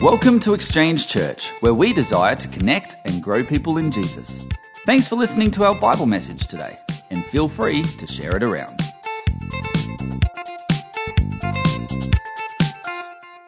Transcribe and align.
Welcome 0.00 0.40
to 0.40 0.54
Exchange 0.54 1.08
Church, 1.08 1.50
where 1.60 1.74
we 1.74 1.92
desire 1.92 2.34
to 2.34 2.48
connect 2.48 2.96
and 3.04 3.22
grow 3.22 3.44
people 3.44 3.76
in 3.76 3.90
Jesus. 3.90 4.46
Thanks 4.86 5.08
for 5.08 5.16
listening 5.16 5.50
to 5.52 5.64
our 5.64 5.74
Bible 5.74 6.06
message 6.06 6.46
today, 6.46 6.78
and 7.10 7.26
feel 7.26 7.48
free 7.48 7.82
to 7.82 8.06
share 8.06 8.34
it 8.34 8.42
around. 8.42 8.80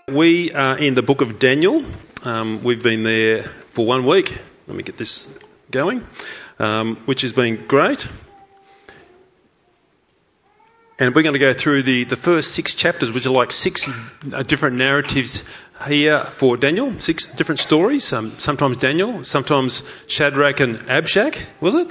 We 0.08 0.52
are 0.52 0.76
in 0.76 0.92
the 0.92 1.02
book 1.02 1.22
of 1.22 1.38
Daniel. 1.38 1.82
Um, 2.24 2.62
we've 2.62 2.82
been 2.82 3.02
there 3.02 3.42
for 3.42 3.86
one 3.86 4.04
week. 4.04 4.36
Let 4.66 4.76
me 4.76 4.82
get 4.82 4.98
this 4.98 5.28
going, 5.70 6.06
um, 6.58 6.96
which 7.06 7.22
has 7.22 7.32
been 7.32 7.66
great. 7.66 8.06
And 11.02 11.16
we're 11.16 11.24
going 11.24 11.32
to 11.32 11.40
go 11.40 11.52
through 11.52 11.82
the, 11.82 12.04
the 12.04 12.14
first 12.14 12.52
six 12.52 12.76
chapters, 12.76 13.10
which 13.10 13.26
are 13.26 13.30
like 13.30 13.50
six 13.50 13.90
uh, 14.32 14.44
different 14.44 14.76
narratives 14.76 15.42
here 15.88 16.20
for 16.20 16.56
Daniel, 16.56 16.92
six 17.00 17.26
different 17.26 17.58
stories. 17.58 18.12
Um, 18.12 18.38
sometimes 18.38 18.76
Daniel, 18.76 19.24
sometimes 19.24 19.82
Shadrach 20.06 20.60
and 20.60 20.78
Abshak, 20.78 21.42
was 21.60 21.74
it? 21.74 21.88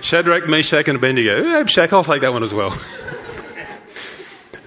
Shadrach, 0.00 0.48
Meshach, 0.48 0.88
and 0.88 0.96
Abednego. 0.96 1.42
Abshak, 1.62 1.92
I'll 1.92 2.02
take 2.02 2.22
that 2.22 2.32
one 2.32 2.42
as 2.42 2.54
well. 2.54 2.74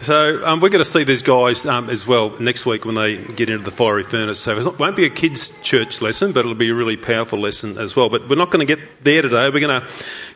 So 0.02 0.45
um, 0.45 0.61
we're 0.61 0.70
going 0.70 0.83
to 0.83 0.89
see 0.89 1.03
these 1.03 1.23
guys 1.23 1.66
um, 1.66 1.89
as 1.89 2.08
well 2.08 2.39
next 2.39 2.66
week 2.66 2.86
when 2.86 2.95
they 2.95 3.17
get 3.17 3.49
into 3.49 3.66
the 3.66 3.72
fiery 3.72 4.03
furnace. 4.03 4.39
So 4.39 4.58
it 4.58 4.80
won't 4.80 4.95
be 4.95 5.05
a 5.05 5.09
kids' 5.09 5.59
church 5.61 6.02
lesson, 6.02 6.31
but 6.31 6.39
it'll 6.39 6.55
be 6.55 6.70
a 6.70 6.73
really 6.73 6.95
powerful 6.95 7.38
lesson 7.38 7.77
as 7.77 7.97
well. 7.97 8.08
But 8.08 8.30
we're 8.30 8.38
not 8.38 8.49
going 8.49 8.66
to 8.66 8.75
get 8.75 9.03
there 9.03 9.22
today. 9.22 9.49
We're 9.49 9.59
going 9.59 9.81
to 9.81 9.88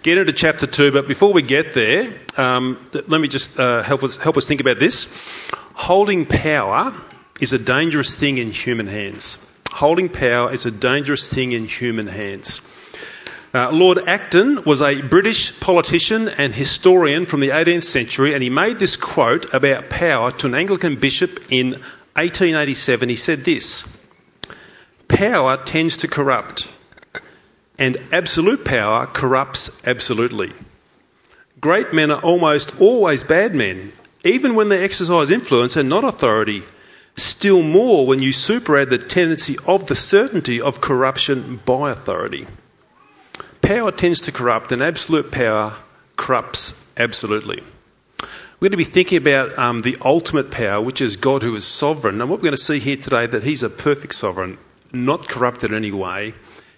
get 0.04 0.18
into 0.18 0.34
chapter 0.34 0.68
two. 0.68 0.92
But 0.92 1.08
before 1.08 1.34
we 1.34 1.42
get 1.42 1.74
there, 1.74 2.14
um, 2.38 2.78
let 3.08 3.20
me 3.22 3.28
just 3.28 3.60
uh, 3.60 3.82
help 3.82 4.04
us 4.04 4.18
help 4.18 4.38
us 4.38 4.46
think 4.46 4.62
about 4.62 4.78
this. 4.78 5.08
Holding 5.74 6.26
power 6.26 6.94
is 7.42 7.54
a 7.54 7.58
dangerous 7.58 8.14
thing 8.14 8.38
in 8.38 8.52
human 8.52 8.88
hands. 8.88 9.44
Holding 9.72 10.10
power 10.10 10.54
is 10.54 10.66
a 10.66 10.72
dangerous 10.72 11.28
thing 11.28 11.54
in 11.54 11.66
human 11.66 12.08
hands. 12.08 12.62
Uh, 13.54 13.72
Lord 13.72 14.00
Acton 14.08 14.64
was 14.66 14.82
a 14.82 15.02
British 15.02 15.60
politician 15.60 16.28
and 16.28 16.54
historian 16.54 17.26
from 17.26 17.40
the 17.40 17.50
18th 17.50 17.84
century, 17.84 18.34
and 18.34 18.42
he 18.44 18.50
made 18.50 18.80
this 18.80 18.98
quote 18.98 19.54
about 19.54 19.90
power 19.90 20.32
to 20.32 20.48
an 20.48 20.56
Anglican 20.56 20.96
bishop 20.96 21.52
in 21.52 21.72
1887. 22.16 23.10
He 23.10 23.16
said 23.16 23.40
this 23.40 23.88
Power 25.08 25.58
tends 25.58 25.98
to 25.98 26.08
corrupt, 26.08 26.68
and 27.80 27.98
absolute 28.12 28.64
power 28.64 29.06
corrupts 29.06 29.86
absolutely. 29.88 30.52
Great 31.60 31.94
men 31.94 32.12
are 32.12 32.22
almost 32.22 32.82
always 32.82 33.24
bad 33.24 33.56
men, 33.56 33.92
even 34.24 34.56
when 34.56 34.70
they 34.70 34.84
exercise 34.84 35.30
influence 35.30 35.76
and 35.78 35.90
not 35.90 36.04
authority. 36.04 36.64
Still 37.16 37.62
more 37.62 38.08
when 38.08 38.22
you 38.22 38.32
superadd 38.32 38.90
the 38.90 38.98
tendency 38.98 39.58
of 39.68 39.86
the 39.86 39.96
certainty 39.96 40.62
of 40.62 40.82
corruption 40.82 41.60
by 41.66 41.92
authority 41.92 42.48
power 43.64 43.92
tends 43.92 44.22
to 44.22 44.32
corrupt, 44.32 44.72
and 44.72 44.84
absolute 44.84 45.32
power 45.32 45.74
corrupts 46.16 46.86
absolutely. 46.98 47.64
We're 48.20 48.70
going 48.70 48.72
to 48.72 48.78
be 48.78 48.84
thinking 48.84 49.18
about 49.18 49.58
um, 49.58 49.82
the 49.82 49.98
ultimate 50.04 50.52
power, 50.52 50.80
which 50.80 51.02
is 51.02 51.16
God 51.16 51.42
who 51.42 51.56
is 51.56 51.66
sovereign. 51.66 52.22
And 52.22 52.30
what 52.30 52.40
we're 52.40 52.44
going 52.44 52.56
to 52.56 52.62
see 52.62 52.80
here 52.80 52.98
today 52.98 53.26
that 53.26 53.44
He's 53.44 53.64
a 53.64 53.70
perfect 53.70 54.14
sovereign, 54.16 54.58
not 54.92 55.28
corrupted 55.28 55.72
in 55.72 55.78
any 55.78 55.92
way, 55.92 56.34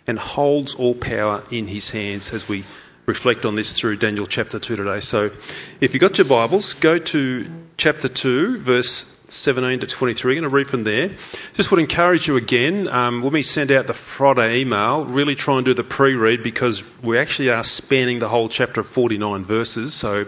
and 0.08 0.20
holds 0.20 0.76
all 0.76 0.96
power 0.96 1.44
in 1.52 1.68
His 1.68 1.90
hands 1.90 2.34
as 2.34 2.48
we 2.48 2.64
reflect 3.06 3.46
on 3.46 3.56
this 3.56 3.74
through 3.74 3.98
Daniel 3.98 4.26
chapter 4.26 4.60
2 4.60 4.76
today. 4.76 5.00
So 5.00 5.32
if 5.80 5.94
you've 5.94 6.02
got 6.02 6.18
your 6.18 6.26
Bibles, 6.26 6.74
go 6.74 6.98
to 6.98 7.46
chapter 7.78 8.08
2, 8.08 8.58
verse 8.60 9.12
17 9.28 9.80
to 9.80 9.88
23. 9.88 10.34
I'm 10.34 10.42
going 10.42 10.50
to 10.50 10.56
read 10.56 10.68
from 10.68 10.84
there. 10.84 11.10
Just 11.54 11.72
would 11.72 11.80
encourage 11.80 12.28
you 12.28 12.38
again, 12.38 12.88
um, 12.88 13.22
when 13.22 13.34
we 13.34 13.44
send 13.44 13.72
out 13.72 13.88
the 13.88 13.94
Friday 13.94 14.60
email, 14.60 15.06
really 15.06 15.36
try 15.36 15.58
and 15.58 15.66
do 15.66 15.74
the 15.74 15.84
pre-read 15.84 16.44
because 16.44 16.84
we 17.02 17.18
actually 17.18 17.50
are 17.50 17.64
spanning 17.64 18.20
the 18.20 18.28
whole 18.28 18.50
chapter 18.50 18.82
of 18.82 18.88
49 18.88 19.44
verses. 19.44 19.94
So 19.94 20.26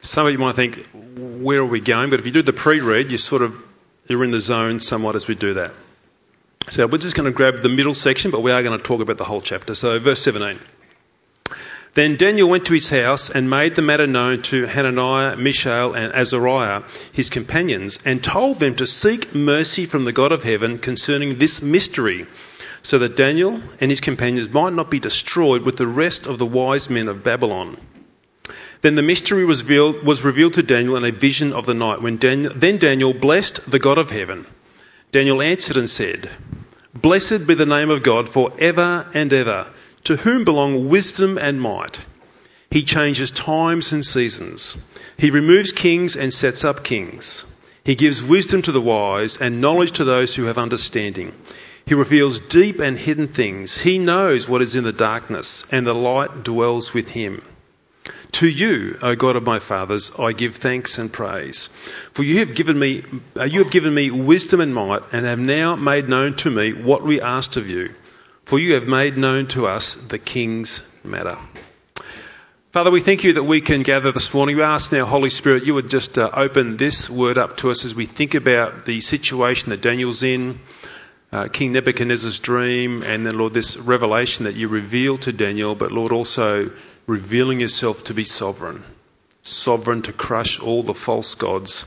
some 0.00 0.26
of 0.26 0.32
you 0.32 0.38
might 0.38 0.56
think, 0.56 0.86
where 0.92 1.60
are 1.60 1.66
we 1.66 1.80
going? 1.80 2.10
But 2.10 2.20
if 2.20 2.26
you 2.26 2.32
do 2.32 2.42
the 2.42 2.52
pre-read, 2.52 3.10
you 3.10 3.18
sort 3.18 3.42
of, 3.42 3.62
you're 4.08 4.24
in 4.24 4.30
the 4.30 4.40
zone 4.40 4.80
somewhat 4.80 5.16
as 5.16 5.28
we 5.28 5.34
do 5.34 5.54
that. 5.54 5.72
So 6.68 6.86
we're 6.86 6.98
just 6.98 7.16
going 7.16 7.24
to 7.24 7.32
grab 7.32 7.62
the 7.62 7.68
middle 7.68 7.94
section, 7.94 8.30
but 8.30 8.42
we 8.42 8.52
are 8.52 8.62
going 8.62 8.76
to 8.76 8.84
talk 8.84 9.00
about 9.00 9.18
the 9.18 9.24
whole 9.24 9.40
chapter. 9.40 9.74
So 9.74 9.98
verse 9.98 10.22
17. 10.22 10.58
Then 11.94 12.16
Daniel 12.16 12.48
went 12.48 12.66
to 12.66 12.74
his 12.74 12.88
house 12.88 13.30
and 13.30 13.50
made 13.50 13.74
the 13.74 13.82
matter 13.82 14.06
known 14.06 14.42
to 14.42 14.66
Hananiah, 14.66 15.36
Mishael, 15.36 15.94
and 15.94 16.12
Azariah, 16.12 16.84
his 17.12 17.28
companions, 17.28 17.98
and 18.04 18.22
told 18.22 18.60
them 18.60 18.76
to 18.76 18.86
seek 18.86 19.34
mercy 19.34 19.86
from 19.86 20.04
the 20.04 20.12
God 20.12 20.30
of 20.30 20.44
heaven 20.44 20.78
concerning 20.78 21.38
this 21.38 21.60
mystery, 21.60 22.26
so 22.82 23.00
that 23.00 23.16
Daniel 23.16 23.60
and 23.80 23.90
his 23.90 24.00
companions 24.00 24.48
might 24.52 24.72
not 24.72 24.90
be 24.90 25.00
destroyed 25.00 25.62
with 25.62 25.76
the 25.76 25.88
rest 25.88 26.28
of 26.28 26.38
the 26.38 26.46
wise 26.46 26.88
men 26.88 27.08
of 27.08 27.24
Babylon. 27.24 27.76
Then 28.82 28.94
the 28.94 29.02
mystery 29.02 29.44
was 29.44 29.62
revealed, 29.62 30.04
was 30.04 30.22
revealed 30.22 30.54
to 30.54 30.62
Daniel 30.62 30.96
in 30.96 31.04
a 31.04 31.10
vision 31.10 31.52
of 31.52 31.66
the 31.66 31.74
night. 31.74 32.00
When 32.00 32.18
Daniel, 32.18 32.52
then 32.54 32.78
Daniel 32.78 33.12
blessed 33.12 33.68
the 33.68 33.80
God 33.80 33.98
of 33.98 34.10
heaven. 34.10 34.46
Daniel 35.10 35.42
answered 35.42 35.76
and 35.76 35.90
said, 35.90 36.30
Blessed 36.94 37.46
be 37.46 37.54
the 37.54 37.66
name 37.66 37.90
of 37.90 38.02
God 38.02 38.28
for 38.28 38.52
ever 38.58 39.08
and 39.14 39.32
ever 39.32 39.70
to 40.04 40.16
whom 40.16 40.44
belong 40.44 40.88
wisdom 40.88 41.38
and 41.38 41.60
might. 41.60 42.00
He 42.70 42.82
changes 42.82 43.30
times 43.30 43.92
and 43.92 44.04
seasons. 44.04 44.76
He 45.16 45.30
removes 45.30 45.72
kings 45.72 46.16
and 46.16 46.32
sets 46.32 46.64
up 46.64 46.82
kings. 46.82 47.44
He 47.84 47.94
gives 47.94 48.24
wisdom 48.24 48.62
to 48.62 48.72
the 48.72 48.80
wise 48.80 49.36
and 49.36 49.60
knowledge 49.60 49.92
to 49.92 50.04
those 50.04 50.34
who 50.34 50.44
have 50.44 50.58
understanding. 50.58 51.32
He 51.86 51.94
reveals 51.94 52.40
deep 52.40 52.80
and 52.80 52.96
hidden 52.96 53.28
things. 53.28 53.76
He 53.76 53.98
knows 53.98 54.48
what 54.48 54.62
is 54.62 54.76
in 54.76 54.84
the 54.84 54.92
darkness, 54.92 55.64
and 55.72 55.86
the 55.86 55.94
light 55.94 56.44
dwells 56.44 56.94
with 56.94 57.08
him. 57.08 57.42
To 58.32 58.48
you, 58.48 58.98
O 59.02 59.16
God 59.16 59.36
of 59.36 59.44
my 59.44 59.58
fathers, 59.58 60.12
I 60.18 60.32
give 60.32 60.54
thanks 60.54 60.98
and 60.98 61.12
praise. 61.12 61.66
For 62.12 62.22
you 62.22 62.38
have 62.38 62.54
given 62.54 62.78
me, 62.78 63.02
uh, 63.36 63.44
you 63.44 63.62
have 63.62 63.72
given 63.72 63.92
me 63.92 64.10
wisdom 64.10 64.60
and 64.60 64.74
might, 64.74 65.02
and 65.12 65.26
have 65.26 65.38
now 65.38 65.76
made 65.76 66.08
known 66.08 66.34
to 66.36 66.50
me 66.50 66.72
what 66.72 67.02
we 67.02 67.20
asked 67.20 67.56
of 67.56 67.68
you 67.68 67.94
for 68.50 68.58
you 68.58 68.74
have 68.74 68.88
made 68.88 69.16
known 69.16 69.46
to 69.46 69.68
us 69.68 69.94
the 69.94 70.18
king's 70.18 70.82
matter. 71.04 71.38
Father, 72.72 72.90
we 72.90 72.98
thank 72.98 73.22
you 73.22 73.34
that 73.34 73.44
we 73.44 73.60
can 73.60 73.84
gather 73.84 74.10
this 74.10 74.34
morning. 74.34 74.56
We 74.56 74.64
ask 74.64 74.90
now, 74.90 75.04
Holy 75.04 75.30
Spirit, 75.30 75.62
you 75.62 75.74
would 75.74 75.88
just 75.88 76.18
uh, 76.18 76.28
open 76.32 76.76
this 76.76 77.08
word 77.08 77.38
up 77.38 77.58
to 77.58 77.70
us 77.70 77.84
as 77.84 77.94
we 77.94 78.06
think 78.06 78.34
about 78.34 78.86
the 78.86 79.00
situation 79.02 79.70
that 79.70 79.82
Daniel's 79.82 80.24
in, 80.24 80.58
uh, 81.30 81.46
King 81.46 81.74
Nebuchadnezzar's 81.74 82.40
dream, 82.40 83.04
and 83.04 83.24
then, 83.24 83.38
Lord, 83.38 83.52
this 83.52 83.76
revelation 83.76 84.46
that 84.46 84.56
you 84.56 84.66
reveal 84.66 85.16
to 85.18 85.32
Daniel, 85.32 85.76
but, 85.76 85.92
Lord, 85.92 86.10
also 86.10 86.72
revealing 87.10 87.58
yourself 87.60 88.04
to 88.04 88.14
be 88.14 88.22
sovereign, 88.22 88.84
sovereign 89.42 90.00
to 90.02 90.12
crush 90.12 90.60
all 90.60 90.84
the 90.84 90.94
false 90.94 91.34
gods 91.34 91.84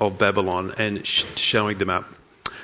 of 0.00 0.16
Babylon 0.16 0.74
and 0.78 1.06
sh- 1.06 1.26
showing 1.36 1.76
them 1.76 1.90
up. 1.90 2.06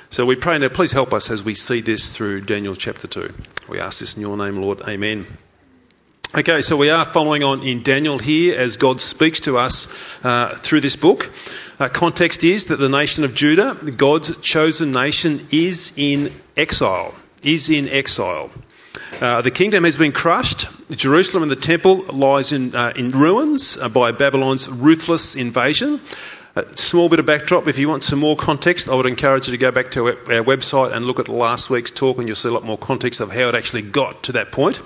So 0.09 0.25
we 0.25 0.35
pray 0.35 0.57
now, 0.57 0.69
please 0.69 0.91
help 0.91 1.13
us 1.13 1.29
as 1.29 1.43
we 1.43 1.53
see 1.53 1.81
this 1.81 2.15
through 2.15 2.41
Daniel 2.41 2.75
chapter 2.75 3.07
2. 3.07 3.31
We 3.69 3.79
ask 3.79 3.99
this 3.99 4.15
in 4.15 4.21
your 4.21 4.37
name, 4.37 4.55
Lord. 4.55 4.81
Amen. 4.87 5.27
Okay, 6.35 6.63
so 6.63 6.77
we 6.77 6.89
are 6.89 7.05
following 7.05 7.43
on 7.43 7.61
in 7.61 7.83
Daniel 7.83 8.17
here 8.17 8.59
as 8.59 8.77
God 8.77 9.01
speaks 9.01 9.41
to 9.41 9.59
us 9.59 9.87
uh, 10.23 10.49
through 10.49 10.81
this 10.81 10.95
book. 10.95 11.31
Uh, 11.79 11.89
context 11.89 12.43
is 12.43 12.65
that 12.65 12.77
the 12.77 12.89
nation 12.89 13.23
of 13.23 13.35
Judah, 13.35 13.75
God's 13.75 14.35
chosen 14.41 14.91
nation, 14.91 15.41
is 15.51 15.93
in 15.95 16.31
exile. 16.57 17.13
Is 17.43 17.69
in 17.69 17.87
exile. 17.87 18.49
Uh, 19.21 19.41
the 19.41 19.51
kingdom 19.51 19.83
has 19.83 19.97
been 19.97 20.11
crushed. 20.11 20.67
Jerusalem 20.91 21.43
and 21.43 21.51
the 21.51 21.55
temple 21.55 22.05
lies 22.11 22.51
in, 22.51 22.73
uh, 22.73 22.93
in 22.95 23.11
ruins 23.11 23.77
uh, 23.77 23.89
by 23.89 24.11
Babylon's 24.11 24.69
ruthless 24.69 25.35
invasion. 25.35 25.99
A 26.55 26.77
small 26.77 27.09
bit 27.09 27.19
of 27.19 27.25
backdrop. 27.25 27.67
If 27.67 27.77
you 27.77 27.89
want 27.89 28.03
some 28.03 28.19
more 28.19 28.35
context, 28.35 28.89
I 28.89 28.95
would 28.95 29.05
encourage 29.05 29.47
you 29.47 29.51
to 29.51 29.57
go 29.57 29.71
back 29.71 29.91
to 29.91 30.07
our 30.07 30.43
website 30.43 30.93
and 30.93 31.05
look 31.05 31.19
at 31.19 31.27
last 31.27 31.69
week's 31.69 31.91
talk, 31.91 32.17
and 32.17 32.27
you'll 32.27 32.35
see 32.35 32.49
a 32.49 32.51
lot 32.51 32.63
more 32.63 32.77
context 32.77 33.19
of 33.19 33.31
how 33.31 33.49
it 33.49 33.55
actually 33.55 33.83
got 33.83 34.23
to 34.23 34.31
that 34.33 34.51
point. 34.51 34.81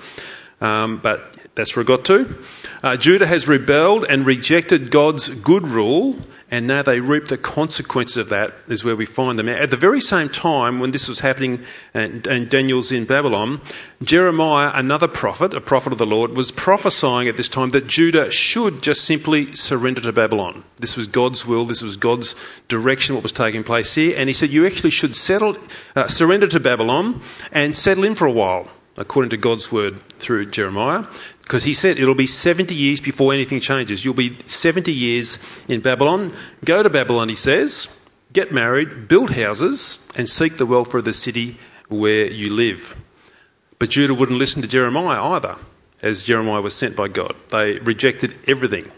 Um, 0.60 0.98
but 0.98 1.22
that's 1.54 1.76
where 1.76 1.82
it 1.82 1.86
got 1.86 2.04
to. 2.06 2.36
Uh, 2.82 2.96
Judah 2.96 3.26
has 3.26 3.46
rebelled 3.46 4.04
and 4.08 4.26
rejected 4.26 4.90
God's 4.90 5.28
good 5.28 5.68
rule, 5.68 6.16
and 6.50 6.66
now 6.66 6.82
they 6.82 6.98
reap 6.98 7.26
the 7.26 7.38
consequences 7.38 8.16
of 8.16 8.30
that, 8.30 8.52
is 8.66 8.84
where 8.84 8.96
we 8.96 9.06
find 9.06 9.38
them. 9.38 9.48
At 9.48 9.70
the 9.70 9.76
very 9.76 10.00
same 10.00 10.28
time, 10.28 10.80
when 10.80 10.90
this 10.90 11.08
was 11.08 11.20
happening 11.20 11.64
and, 11.94 12.26
and 12.26 12.50
Daniel's 12.50 12.90
in 12.90 13.04
Babylon, 13.04 13.60
Jeremiah, 14.02 14.72
another 14.74 15.06
prophet, 15.06 15.54
a 15.54 15.60
prophet 15.60 15.92
of 15.92 15.98
the 15.98 16.06
Lord, 16.06 16.36
was 16.36 16.50
prophesying 16.50 17.28
at 17.28 17.36
this 17.36 17.48
time 17.48 17.68
that 17.70 17.86
Judah 17.86 18.32
should 18.32 18.82
just 18.82 19.04
simply 19.04 19.54
surrender 19.54 20.00
to 20.00 20.12
Babylon. 20.12 20.64
This 20.76 20.96
was 20.96 21.06
God's 21.06 21.46
will, 21.46 21.66
this 21.66 21.82
was 21.82 21.98
God's 21.98 22.34
direction, 22.66 23.14
what 23.14 23.22
was 23.22 23.32
taking 23.32 23.62
place 23.62 23.94
here. 23.94 24.16
And 24.18 24.28
he 24.28 24.34
said, 24.34 24.50
You 24.50 24.66
actually 24.66 24.90
should 24.90 25.14
settle, 25.14 25.56
uh, 25.94 26.08
surrender 26.08 26.48
to 26.48 26.58
Babylon 26.58 27.22
and 27.52 27.76
settle 27.76 28.04
in 28.04 28.16
for 28.16 28.26
a 28.26 28.32
while 28.32 28.68
according 28.96 29.30
to 29.30 29.36
God's 29.36 29.72
word 29.72 30.00
through 30.18 30.46
Jeremiah. 30.46 31.04
Because 31.44 31.62
he 31.62 31.74
said 31.74 31.98
it'll 31.98 32.14
be 32.14 32.26
70 32.26 32.74
years 32.74 33.00
before 33.00 33.34
anything 33.34 33.60
changes. 33.60 34.02
You'll 34.02 34.14
be 34.14 34.36
70 34.46 34.92
years 34.92 35.38
in 35.68 35.80
Babylon. 35.80 36.32
Go 36.64 36.82
to 36.82 36.90
Babylon, 36.90 37.28
he 37.28 37.36
says, 37.36 37.86
get 38.32 38.50
married, 38.50 39.08
build 39.08 39.30
houses, 39.30 40.04
and 40.16 40.28
seek 40.28 40.56
the 40.56 40.66
welfare 40.66 40.98
of 40.98 41.04
the 41.04 41.12
city 41.12 41.58
where 41.88 42.26
you 42.26 42.52
live. 42.54 42.96
But 43.78 43.90
Judah 43.90 44.14
wouldn't 44.14 44.38
listen 44.38 44.62
to 44.62 44.68
Jeremiah 44.68 45.22
either, 45.34 45.56
as 46.02 46.22
Jeremiah 46.22 46.62
was 46.62 46.74
sent 46.74 46.96
by 46.96 47.08
God. 47.08 47.34
They 47.50 47.78
rejected 47.78 48.34
everything. 48.48 48.90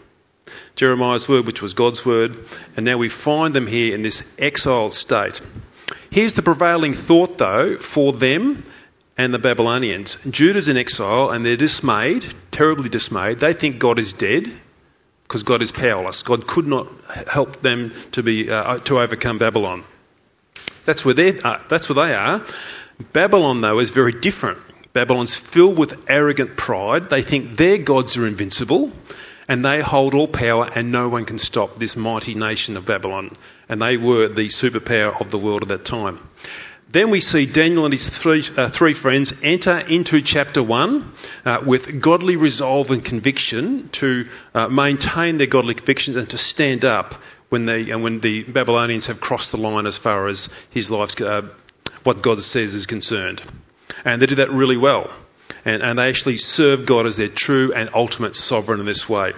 Jeremiah's 0.75 1.27
word, 1.27 1.45
which 1.45 1.61
was 1.61 1.73
God's 1.73 2.05
word, 2.05 2.37
and 2.77 2.85
now 2.85 2.97
we 2.97 3.09
find 3.09 3.53
them 3.53 3.67
here 3.67 3.93
in 3.93 4.03
this 4.03 4.35
exiled 4.39 4.93
state. 4.93 5.41
Here's 6.09 6.33
the 6.33 6.43
prevailing 6.43 6.93
thought, 6.93 7.37
though, 7.37 7.75
for 7.75 8.13
them 8.13 8.63
and 9.17 9.33
the 9.33 9.39
Babylonians. 9.39 10.17
Judah's 10.29 10.67
in 10.67 10.77
exile 10.77 11.31
and 11.31 11.45
they're 11.45 11.57
dismayed, 11.57 12.25
terribly 12.51 12.89
dismayed. 12.89 13.39
They 13.39 13.53
think 13.53 13.79
God 13.79 13.99
is 13.99 14.13
dead 14.13 14.51
because 15.23 15.43
God 15.43 15.61
is 15.61 15.71
powerless. 15.71 16.23
God 16.23 16.47
could 16.47 16.67
not 16.67 16.87
help 17.27 17.61
them 17.61 17.93
to, 18.11 18.23
be, 18.23 18.49
uh, 18.49 18.77
to 18.79 18.99
overcome 18.99 19.39
Babylon. 19.39 19.83
That's 20.85 21.03
where, 21.03 21.13
they 21.13 21.39
are. 21.39 21.61
that's 21.67 21.89
where 21.89 22.07
they 22.07 22.13
are. 22.13 22.45
Babylon, 23.11 23.61
though, 23.61 23.79
is 23.79 23.89
very 23.89 24.13
different. 24.13 24.59
Babylon's 24.93 25.35
filled 25.35 25.77
with 25.77 26.09
arrogant 26.09 26.55
pride. 26.55 27.09
They 27.09 27.21
think 27.21 27.57
their 27.57 27.77
gods 27.77 28.17
are 28.17 28.25
invincible 28.25 28.91
and 29.47 29.63
they 29.63 29.81
hold 29.81 30.13
all 30.13 30.27
power 30.27 30.69
and 30.73 30.91
no 30.91 31.09
one 31.09 31.25
can 31.25 31.39
stop 31.39 31.77
this 31.77 31.95
mighty 31.95 32.35
nation 32.35 32.77
of 32.77 32.85
Babylon. 32.85 33.31
And 33.69 33.81
they 33.81 33.97
were 33.97 34.27
the 34.27 34.47
superpower 34.47 35.19
of 35.19 35.29
the 35.29 35.37
world 35.37 35.63
at 35.63 35.67
that 35.69 35.85
time. 35.85 36.19
Then 36.89 37.09
we 37.09 37.19
see 37.19 37.45
Daniel 37.45 37.83
and 37.83 37.93
his 37.93 38.09
three, 38.09 38.43
uh, 38.55 38.69
three 38.69 38.93
friends 38.93 39.43
enter 39.43 39.77
into 39.77 40.21
chapter 40.21 40.63
1 40.63 41.11
uh, 41.43 41.63
with 41.65 42.01
godly 42.01 42.37
resolve 42.37 42.91
and 42.91 43.03
conviction 43.03 43.89
to 43.89 44.27
uh, 44.53 44.69
maintain 44.69 45.37
their 45.37 45.47
godly 45.47 45.73
convictions 45.73 46.15
and 46.15 46.29
to 46.29 46.37
stand 46.37 46.85
up 46.85 47.15
when, 47.49 47.65
they, 47.65 47.91
uh, 47.91 47.97
when 47.97 48.21
the 48.21 48.43
Babylonians 48.43 49.07
have 49.07 49.19
crossed 49.19 49.51
the 49.51 49.57
line 49.57 49.85
as 49.85 49.97
far 49.97 50.27
as 50.27 50.49
his 50.69 50.89
life's, 50.89 51.19
uh, 51.19 51.49
what 52.03 52.21
God 52.21 52.41
says 52.41 52.73
is 52.73 52.85
concerned. 52.85 53.41
And 54.05 54.21
they 54.21 54.25
do 54.25 54.35
that 54.35 54.49
really 54.49 54.77
well. 54.77 55.09
And, 55.65 55.83
and 55.83 55.99
they 55.99 56.07
actually 56.07 56.37
serve 56.37 56.85
God 56.85 57.05
as 57.05 57.17
their 57.17 57.27
true 57.27 57.73
and 57.73 57.89
ultimate 57.93 58.33
sovereign 58.33 58.79
in 58.79 58.85
this 58.85 59.09
way. 59.09 59.33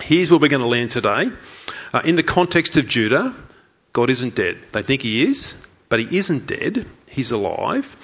Here's 0.00 0.32
where 0.32 0.40
we're 0.40 0.48
going 0.48 0.62
to 0.62 0.66
land 0.66 0.90
today. 0.90 1.30
Uh, 1.92 2.02
in 2.04 2.16
the 2.16 2.24
context 2.24 2.76
of 2.76 2.88
Judah, 2.88 3.36
God 3.92 4.10
isn't 4.10 4.34
dead. 4.34 4.60
They 4.72 4.82
think 4.82 5.02
he 5.02 5.24
is, 5.24 5.64
but 5.88 6.00
he 6.00 6.18
isn't 6.18 6.46
dead, 6.46 6.86
he's 7.08 7.30
alive. 7.30 7.96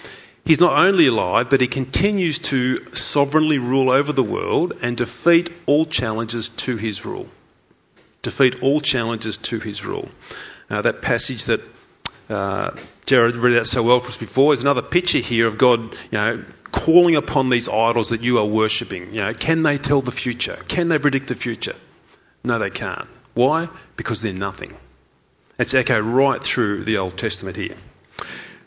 He's 0.44 0.60
not 0.60 0.78
only 0.78 1.06
alive, 1.06 1.48
but 1.48 1.62
he 1.62 1.66
continues 1.66 2.38
to 2.50 2.84
sovereignly 2.94 3.58
rule 3.58 3.90
over 3.90 4.12
the 4.12 4.22
world 4.22 4.74
and 4.82 4.94
defeat 4.94 5.50
all 5.64 5.86
challenges 5.86 6.50
to 6.50 6.76
his 6.76 7.06
rule. 7.06 7.28
Defeat 8.20 8.62
all 8.62 8.80
challenges 8.80 9.38
to 9.38 9.58
his 9.58 9.86
rule. 9.86 10.08
Uh, 10.68 10.82
that 10.82 11.00
passage 11.00 11.44
that 11.44 11.60
uh, 12.28 12.70
Jared 13.06 13.36
read 13.36 13.58
out 13.58 13.66
so 13.66 13.82
well 13.82 14.00
for 14.00 14.08
us 14.08 14.16
before 14.18 14.52
is 14.52 14.60
another 14.60 14.82
picture 14.82 15.18
here 15.18 15.46
of 15.46 15.56
God, 15.56 15.80
you 15.80 16.18
know, 16.18 16.44
calling 16.70 17.16
upon 17.16 17.48
these 17.48 17.68
idols 17.68 18.10
that 18.10 18.22
you 18.22 18.38
are 18.38 18.46
worshipping. 18.46 19.14
You 19.14 19.20
know, 19.20 19.32
can 19.32 19.62
they 19.62 19.78
tell 19.78 20.02
the 20.02 20.12
future? 20.12 20.58
Can 20.68 20.88
they 20.88 20.98
predict 20.98 21.28
the 21.28 21.34
future? 21.34 21.76
No, 22.42 22.58
they 22.58 22.70
can't. 22.70 23.06
Why? 23.32 23.68
Because 23.96 24.20
they're 24.20 24.32
nothing. 24.32 24.74
It's 25.58 25.74
echoed 25.74 26.04
right 26.04 26.42
through 26.42 26.84
the 26.84 26.98
Old 26.98 27.16
Testament 27.16 27.56
here. 27.56 27.76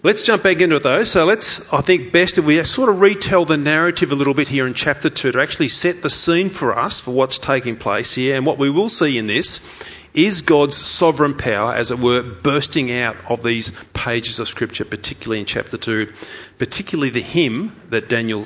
Let's 0.04 0.24
jump 0.24 0.44
back 0.44 0.62
into 0.62 0.78
it 0.78 0.84
though. 0.84 1.04
So 1.04 1.26
let's, 1.26 1.74
I 1.74 1.82
think, 1.82 2.14
best 2.14 2.38
if 2.38 2.46
we 2.46 2.64
sort 2.64 2.88
of 2.88 3.02
retell 3.02 3.44
the 3.44 3.58
narrative 3.58 4.12
a 4.12 4.16
little 4.16 4.34
bit 4.34 4.48
here 4.48 4.66
in 4.66 4.74
chapter 4.74 5.10
2 5.10 5.34
to 5.34 5.42
actually 5.42 5.68
set 5.68 6.02
the 6.02 6.10
scene 6.10 6.50
for 6.50 6.78
us 6.78 7.00
for 7.02 7.12
what's 7.12 7.40
taking 7.40 7.76
place 7.76 8.14
here. 8.14 8.38
And 8.38 8.46
what 8.46 8.58
we 8.58 8.70
will 8.70 8.88
see 8.88 9.18
in 9.18 9.28
this 9.28 9.60
is 10.14 10.44
God's 10.44 10.78
sovereign 10.78 11.36
power, 11.36 11.74
as 11.74 11.92
it 11.92 12.00
were, 12.00 12.24
bursting 12.24 12.92
out 12.92 13.18
of 13.30 13.44
these 13.44 13.72
pages 13.94 14.40
of 14.40 14.48
Scripture, 14.48 14.86
particularly 14.86 15.42
in 15.42 15.46
chapter 15.46 15.78
2, 15.78 16.14
particularly 16.58 17.10
the 17.10 17.22
hymn 17.22 17.76
that 17.90 18.08
Daniel 18.08 18.46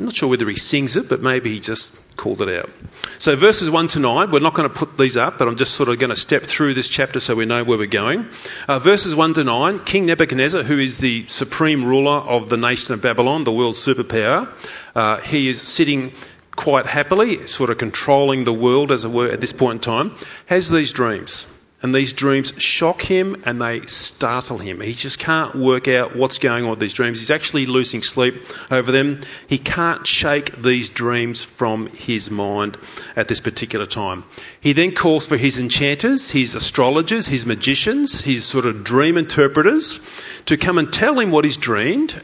I'm 0.00 0.06
not 0.06 0.16
sure 0.16 0.30
whether 0.30 0.48
he 0.48 0.56
sings 0.56 0.96
it, 0.96 1.10
but 1.10 1.20
maybe 1.20 1.50
he 1.50 1.60
just 1.60 1.94
called 2.16 2.40
it 2.40 2.48
out. 2.48 2.70
So, 3.18 3.36
verses 3.36 3.68
1 3.68 3.88
to 3.88 3.98
9, 3.98 4.30
we're 4.30 4.40
not 4.40 4.54
going 4.54 4.66
to 4.66 4.74
put 4.74 4.96
these 4.96 5.18
up, 5.18 5.36
but 5.36 5.46
I'm 5.46 5.56
just 5.56 5.74
sort 5.74 5.90
of 5.90 5.98
going 5.98 6.08
to 6.08 6.16
step 6.16 6.42
through 6.42 6.72
this 6.72 6.88
chapter 6.88 7.20
so 7.20 7.34
we 7.34 7.44
know 7.44 7.64
where 7.64 7.76
we're 7.76 7.86
going. 7.86 8.26
Uh, 8.66 8.78
verses 8.78 9.14
1 9.14 9.34
to 9.34 9.44
9, 9.44 9.80
King 9.80 10.06
Nebuchadnezzar, 10.06 10.62
who 10.62 10.78
is 10.78 10.96
the 10.96 11.26
supreme 11.26 11.84
ruler 11.84 12.16
of 12.16 12.48
the 12.48 12.56
nation 12.56 12.94
of 12.94 13.02
Babylon, 13.02 13.44
the 13.44 13.52
world's 13.52 13.78
superpower, 13.78 14.48
uh, 14.94 15.18
he 15.20 15.50
is 15.50 15.60
sitting 15.60 16.12
quite 16.56 16.86
happily, 16.86 17.46
sort 17.46 17.68
of 17.68 17.76
controlling 17.76 18.44
the 18.44 18.54
world, 18.54 18.92
as 18.92 19.04
it 19.04 19.10
were, 19.10 19.30
at 19.30 19.42
this 19.42 19.52
point 19.52 19.74
in 19.74 19.80
time, 19.80 20.16
has 20.46 20.70
these 20.70 20.94
dreams. 20.94 21.44
And 21.82 21.94
these 21.94 22.12
dreams 22.12 22.52
shock 22.58 23.00
him 23.00 23.36
and 23.46 23.60
they 23.60 23.80
startle 23.80 24.58
him. 24.58 24.82
He 24.82 24.92
just 24.92 25.18
can't 25.18 25.54
work 25.54 25.88
out 25.88 26.14
what's 26.14 26.38
going 26.38 26.64
on 26.64 26.70
with 26.70 26.78
these 26.78 26.92
dreams. 26.92 27.20
He's 27.20 27.30
actually 27.30 27.64
losing 27.64 28.02
sleep 28.02 28.34
over 28.70 28.92
them. 28.92 29.20
He 29.46 29.56
can't 29.56 30.06
shake 30.06 30.54
these 30.56 30.90
dreams 30.90 31.42
from 31.42 31.86
his 31.86 32.30
mind 32.30 32.76
at 33.16 33.28
this 33.28 33.40
particular 33.40 33.86
time. 33.86 34.24
He 34.60 34.74
then 34.74 34.92
calls 34.92 35.26
for 35.26 35.38
his 35.38 35.58
enchanters, 35.58 36.30
his 36.30 36.54
astrologers, 36.54 37.26
his 37.26 37.46
magicians, 37.46 38.20
his 38.20 38.44
sort 38.44 38.66
of 38.66 38.84
dream 38.84 39.16
interpreters 39.16 40.00
to 40.46 40.58
come 40.58 40.76
and 40.76 40.92
tell 40.92 41.18
him 41.18 41.30
what 41.30 41.46
he's 41.46 41.56
dreamed 41.56 42.20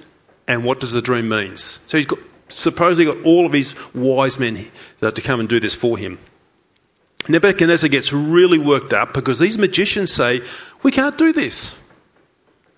and 0.47 0.65
what 0.65 0.81
does 0.81 0.93
the 0.93 1.01
dream 1.01 1.31
means. 1.31 1.63
So 1.87 1.97
he's 1.97 2.07
got, 2.07 2.19
supposedly 2.49 3.11
got 3.11 3.25
all 3.25 3.47
of 3.47 3.55
his 3.55 3.75
wise 3.95 4.39
men 4.39 4.59
to 5.01 5.23
come 5.23 5.41
and 5.41 5.49
do 5.49 5.61
this 5.61 5.75
for 5.75 5.97
him. 5.97 6.19
Nebuchadnezzar 7.29 7.89
gets 7.89 8.13
really 8.13 8.59
worked 8.59 8.93
up 8.93 9.13
because 9.13 9.39
these 9.39 9.59
magicians 9.59 10.13
say, 10.13 10.43
We 10.83 10.93
can't 10.93 11.19
do 11.19 11.33
this. 11.33 11.83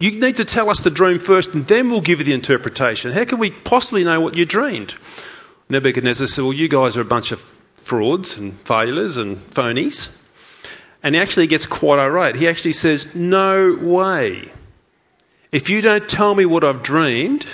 You 0.00 0.12
need 0.12 0.36
to 0.36 0.44
tell 0.44 0.70
us 0.70 0.80
the 0.80 0.90
dream 0.90 1.18
first 1.18 1.54
and 1.54 1.66
then 1.66 1.90
we'll 1.90 2.00
give 2.00 2.20
you 2.20 2.24
the 2.24 2.32
interpretation. 2.32 3.12
How 3.12 3.24
can 3.24 3.38
we 3.38 3.50
possibly 3.50 4.04
know 4.04 4.20
what 4.20 4.36
you 4.36 4.44
dreamed? 4.44 4.94
Nebuchadnezzar 5.68 6.26
said, 6.26 6.42
Well, 6.42 6.52
you 6.52 6.68
guys 6.68 6.96
are 6.96 7.02
a 7.02 7.04
bunch 7.04 7.32
of 7.32 7.40
frauds 7.76 8.38
and 8.38 8.54
failures 8.60 9.16
and 9.16 9.36
phonies. 9.50 10.22
And 11.02 11.14
he 11.14 11.20
actually 11.20 11.46
gets 11.46 11.66
quite 11.66 11.98
irate. 11.98 12.36
He 12.36 12.48
actually 12.48 12.72
says, 12.72 13.14
No 13.14 13.76
way. 13.80 14.50
If 15.52 15.70
you 15.70 15.80
don't 15.80 16.08
tell 16.08 16.34
me 16.34 16.46
what 16.46 16.64
I've 16.64 16.82
dreamed, 16.82 17.46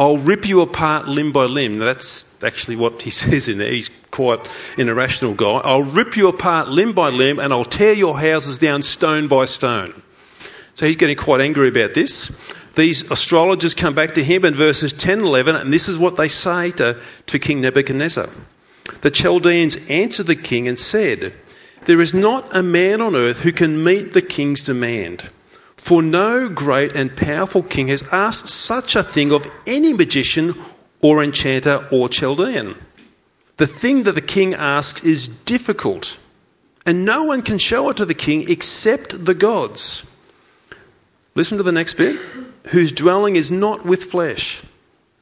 I'll 0.00 0.16
rip 0.16 0.48
you 0.48 0.62
apart 0.62 1.08
limb 1.08 1.32
by 1.32 1.44
limb. 1.44 1.74
Now, 1.74 1.84
that's 1.84 2.42
actually 2.42 2.76
what 2.76 3.02
he 3.02 3.10
says 3.22 3.48
in 3.48 3.58
there. 3.58 3.70
He's 3.70 3.90
quite 4.10 4.40
an 4.78 4.88
irrational 4.88 5.34
guy. 5.34 5.60
I'll 5.62 5.82
rip 5.82 6.16
you 6.16 6.28
apart 6.28 6.68
limb 6.68 6.94
by 6.94 7.10
limb 7.10 7.38
and 7.38 7.52
I'll 7.52 7.66
tear 7.66 7.92
your 7.92 8.18
houses 8.18 8.58
down 8.58 8.80
stone 8.80 9.28
by 9.28 9.44
stone. 9.44 10.02
So 10.72 10.86
he's 10.86 10.96
getting 10.96 11.18
quite 11.18 11.42
angry 11.42 11.68
about 11.68 11.92
this. 11.92 12.34
These 12.74 13.10
astrologers 13.10 13.74
come 13.74 13.94
back 13.94 14.14
to 14.14 14.24
him 14.24 14.46
in 14.46 14.54
verses 14.54 14.94
10 14.94 15.18
and 15.18 15.26
11, 15.26 15.56
and 15.56 15.70
this 15.70 15.90
is 15.90 15.98
what 15.98 16.16
they 16.16 16.28
say 16.28 16.70
to, 16.70 16.98
to 17.26 17.38
King 17.38 17.60
Nebuchadnezzar. 17.60 18.30
The 19.02 19.10
Chaldeans 19.10 19.90
answered 19.90 20.28
the 20.28 20.36
king 20.36 20.66
and 20.66 20.78
said, 20.78 21.34
There 21.84 22.00
is 22.00 22.14
not 22.14 22.56
a 22.56 22.62
man 22.62 23.02
on 23.02 23.16
earth 23.16 23.40
who 23.40 23.52
can 23.52 23.84
meet 23.84 24.14
the 24.14 24.22
king's 24.22 24.62
demand. 24.62 25.28
For 25.80 26.02
no 26.02 26.48
great 26.48 26.94
and 26.94 27.16
powerful 27.16 27.64
king 27.64 27.88
has 27.88 28.04
asked 28.12 28.46
such 28.48 28.94
a 28.94 29.02
thing 29.02 29.32
of 29.32 29.50
any 29.66 29.92
magician 29.92 30.54
or 31.00 31.24
enchanter 31.24 31.88
or 31.90 32.08
Chaldean. 32.08 32.76
The 33.56 33.66
thing 33.66 34.04
that 34.04 34.14
the 34.14 34.20
king 34.20 34.54
asks 34.54 35.02
is 35.04 35.26
difficult, 35.26 36.16
and 36.86 37.04
no 37.04 37.24
one 37.24 37.42
can 37.42 37.58
show 37.58 37.90
it 37.90 37.96
to 37.96 38.04
the 38.04 38.14
king 38.14 38.50
except 38.50 39.24
the 39.24 39.34
gods. 39.34 40.06
Listen 41.34 41.58
to 41.58 41.64
the 41.64 41.72
next 41.72 41.94
bit 41.94 42.16
whose 42.68 42.92
dwelling 42.92 43.34
is 43.34 43.50
not 43.50 43.84
with 43.84 44.04
flesh. 44.04 44.62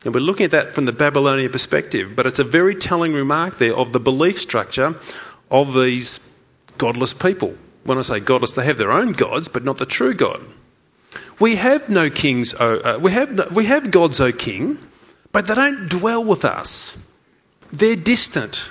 And 0.04 0.12
we're 0.12 0.20
looking 0.20 0.44
at 0.44 0.50
that 0.50 0.72
from 0.72 0.84
the 0.84 0.92
Babylonian 0.92 1.52
perspective, 1.52 2.14
but 2.14 2.26
it's 2.26 2.40
a 2.40 2.44
very 2.44 2.74
telling 2.74 3.14
remark 3.14 3.56
there 3.56 3.74
of 3.74 3.92
the 3.92 4.00
belief 4.00 4.38
structure 4.38 4.96
of 5.50 5.72
these 5.72 6.20
godless 6.76 7.14
people 7.14 7.56
when 7.84 7.98
I 7.98 8.02
say 8.02 8.20
godless, 8.20 8.54
they 8.54 8.64
have 8.64 8.78
their 8.78 8.92
own 8.92 9.12
gods, 9.12 9.48
but 9.48 9.64
not 9.64 9.78
the 9.78 9.86
true 9.86 10.14
God. 10.14 10.42
We 11.38 11.56
have 11.56 11.88
no 11.88 12.10
kings, 12.10 12.54
uh, 12.54 12.98
we, 13.00 13.12
have 13.12 13.32
no, 13.32 13.46
we 13.52 13.64
have 13.66 13.90
gods, 13.90 14.20
O 14.20 14.32
king, 14.32 14.78
but 15.32 15.46
they 15.46 15.54
don't 15.54 15.88
dwell 15.88 16.24
with 16.24 16.44
us. 16.44 16.98
They're 17.72 17.96
distant. 17.96 18.70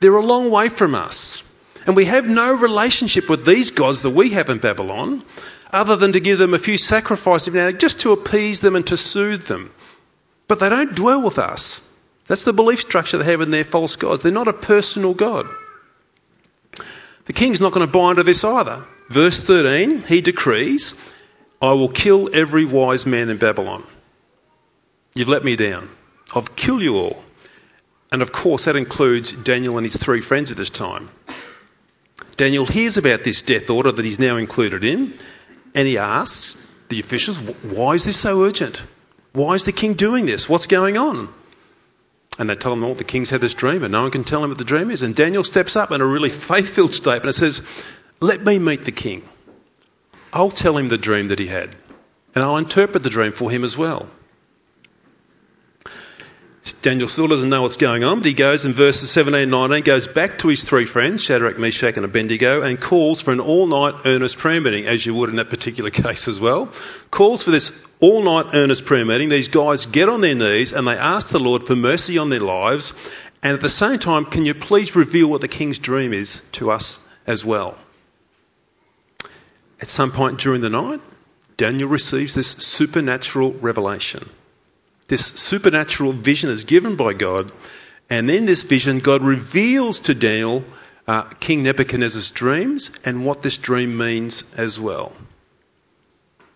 They're 0.00 0.16
a 0.16 0.22
long 0.24 0.50
way 0.50 0.68
from 0.68 0.94
us. 0.94 1.46
And 1.86 1.96
we 1.96 2.06
have 2.06 2.28
no 2.28 2.56
relationship 2.56 3.28
with 3.28 3.44
these 3.44 3.70
gods 3.70 4.02
that 4.02 4.10
we 4.10 4.30
have 4.30 4.48
in 4.48 4.58
Babylon 4.58 5.22
other 5.72 5.96
than 5.96 6.12
to 6.12 6.20
give 6.20 6.38
them 6.38 6.54
a 6.54 6.58
few 6.58 6.76
sacrifices 6.76 7.54
now 7.54 7.70
just 7.70 8.00
to 8.00 8.12
appease 8.12 8.60
them 8.60 8.76
and 8.76 8.86
to 8.88 8.96
soothe 8.96 9.46
them. 9.46 9.70
But 10.48 10.60
they 10.60 10.68
don't 10.68 10.94
dwell 10.94 11.22
with 11.22 11.38
us. 11.38 11.86
That's 12.26 12.44
the 12.44 12.52
belief 12.52 12.80
structure 12.80 13.18
they 13.18 13.24
have 13.24 13.40
in 13.40 13.50
their 13.50 13.64
false 13.64 13.96
gods. 13.96 14.22
They're 14.22 14.32
not 14.32 14.48
a 14.48 14.52
personal 14.52 15.14
God. 15.14 15.46
The 17.24 17.32
king's 17.32 17.60
not 17.60 17.72
going 17.72 17.86
to 17.86 17.92
buy 17.92 18.10
into 18.10 18.22
this 18.22 18.44
either. 18.44 18.84
Verse 19.08 19.42
13, 19.42 20.02
he 20.02 20.20
decrees, 20.20 20.94
I 21.60 21.72
will 21.72 21.88
kill 21.88 22.34
every 22.34 22.64
wise 22.64 23.06
man 23.06 23.28
in 23.28 23.36
Babylon. 23.36 23.84
You've 25.14 25.28
let 25.28 25.44
me 25.44 25.56
down. 25.56 25.88
I'll 26.34 26.42
kill 26.42 26.80
you 26.80 26.96
all. 26.96 27.22
And 28.12 28.22
of 28.22 28.32
course, 28.32 28.64
that 28.64 28.76
includes 28.76 29.32
Daniel 29.32 29.76
and 29.76 29.86
his 29.86 29.96
three 29.96 30.20
friends 30.20 30.50
at 30.50 30.56
this 30.56 30.70
time. 30.70 31.10
Daniel 32.36 32.66
hears 32.66 32.96
about 32.96 33.22
this 33.22 33.42
death 33.42 33.68
order 33.68 33.92
that 33.92 34.04
he's 34.04 34.18
now 34.18 34.36
included 34.36 34.84
in, 34.84 35.12
and 35.74 35.86
he 35.86 35.98
asks 35.98 36.66
the 36.88 37.00
officials, 37.00 37.38
Why 37.62 37.92
is 37.92 38.04
this 38.04 38.16
so 38.16 38.44
urgent? 38.44 38.82
Why 39.32 39.54
is 39.54 39.64
the 39.64 39.72
king 39.72 39.94
doing 39.94 40.26
this? 40.26 40.48
What's 40.48 40.66
going 40.66 40.96
on? 40.96 41.28
And 42.40 42.48
they 42.48 42.54
tell 42.54 42.72
him, 42.72 42.80
"Well, 42.80 42.94
the 42.94 43.04
king's 43.04 43.28
had 43.28 43.42
this 43.42 43.52
dream, 43.52 43.82
and 43.82 43.92
no 43.92 44.00
one 44.00 44.10
can 44.10 44.24
tell 44.24 44.42
him 44.42 44.48
what 44.48 44.56
the 44.56 44.64
dream 44.64 44.90
is. 44.90 45.02
And 45.02 45.14
Daniel 45.14 45.44
steps 45.44 45.76
up 45.76 45.92
in 45.92 46.00
a 46.00 46.06
really 46.06 46.30
faith 46.30 46.70
filled 46.70 46.94
statement 46.94 47.26
and 47.26 47.34
says, 47.34 47.60
Let 48.18 48.42
me 48.42 48.58
meet 48.58 48.86
the 48.86 48.92
king. 48.92 49.22
I'll 50.32 50.50
tell 50.50 50.78
him 50.78 50.88
the 50.88 50.96
dream 50.96 51.28
that 51.28 51.38
he 51.38 51.46
had, 51.46 51.68
and 52.34 52.42
I'll 52.42 52.56
interpret 52.56 53.02
the 53.02 53.10
dream 53.10 53.32
for 53.32 53.50
him 53.50 53.62
as 53.62 53.76
well. 53.76 54.08
Daniel 56.82 57.08
still 57.08 57.26
doesn't 57.26 57.48
know 57.48 57.62
what's 57.62 57.76
going 57.76 58.04
on, 58.04 58.18
but 58.18 58.26
he 58.26 58.34
goes 58.34 58.66
in 58.66 58.72
verses 58.72 59.10
17 59.10 59.42
and 59.42 59.50
19, 59.50 59.82
goes 59.82 60.06
back 60.06 60.38
to 60.38 60.48
his 60.48 60.62
three 60.62 60.84
friends, 60.84 61.24
Shadrach, 61.24 61.58
Meshach, 61.58 61.96
and 61.96 62.04
Abednego, 62.04 62.60
and 62.60 62.78
calls 62.78 63.22
for 63.22 63.32
an 63.32 63.40
all 63.40 63.66
night 63.66 64.02
earnest 64.04 64.36
prayer 64.36 64.60
meeting, 64.60 64.84
as 64.84 65.04
you 65.04 65.14
would 65.14 65.30
in 65.30 65.36
that 65.36 65.48
particular 65.48 65.90
case 66.04 66.28
as 66.28 66.38
well. 66.38 66.70
Calls 67.10 67.42
for 67.42 67.50
this 67.50 67.72
all 67.98 68.22
night 68.22 68.54
earnest 68.54 68.84
prayer 68.84 69.06
meeting. 69.06 69.30
These 69.30 69.48
guys 69.48 69.86
get 69.86 70.10
on 70.10 70.20
their 70.20 70.34
knees 70.34 70.72
and 70.72 70.86
they 70.86 70.96
ask 70.96 71.28
the 71.28 71.38
Lord 71.38 71.66
for 71.66 71.76
mercy 71.76 72.18
on 72.18 72.28
their 72.28 72.40
lives. 72.40 72.92
And 73.42 73.54
at 73.54 73.62
the 73.62 73.70
same 73.70 73.98
time, 73.98 74.26
can 74.26 74.44
you 74.44 74.52
please 74.52 74.94
reveal 74.94 75.28
what 75.28 75.40
the 75.40 75.48
king's 75.48 75.78
dream 75.78 76.12
is 76.12 76.46
to 76.52 76.70
us 76.70 77.06
as 77.26 77.42
well? 77.42 77.78
At 79.80 79.88
some 79.88 80.12
point 80.12 80.40
during 80.40 80.60
the 80.60 80.68
night, 80.68 81.00
Daniel 81.56 81.88
receives 81.88 82.34
this 82.34 82.50
supernatural 82.50 83.54
revelation. 83.54 84.28
This 85.10 85.26
supernatural 85.26 86.12
vision 86.12 86.50
is 86.50 86.62
given 86.62 86.94
by 86.94 87.14
God, 87.14 87.50
and 88.08 88.30
in 88.30 88.46
this 88.46 88.62
vision, 88.62 89.00
God 89.00 89.22
reveals 89.22 89.98
to 90.06 90.14
Daniel 90.14 90.64
uh, 91.08 91.22
King 91.40 91.64
Nebuchadnezzar's 91.64 92.30
dreams 92.30 92.92
and 93.04 93.24
what 93.24 93.42
this 93.42 93.56
dream 93.56 93.98
means 93.98 94.44
as 94.56 94.78
well. 94.78 95.10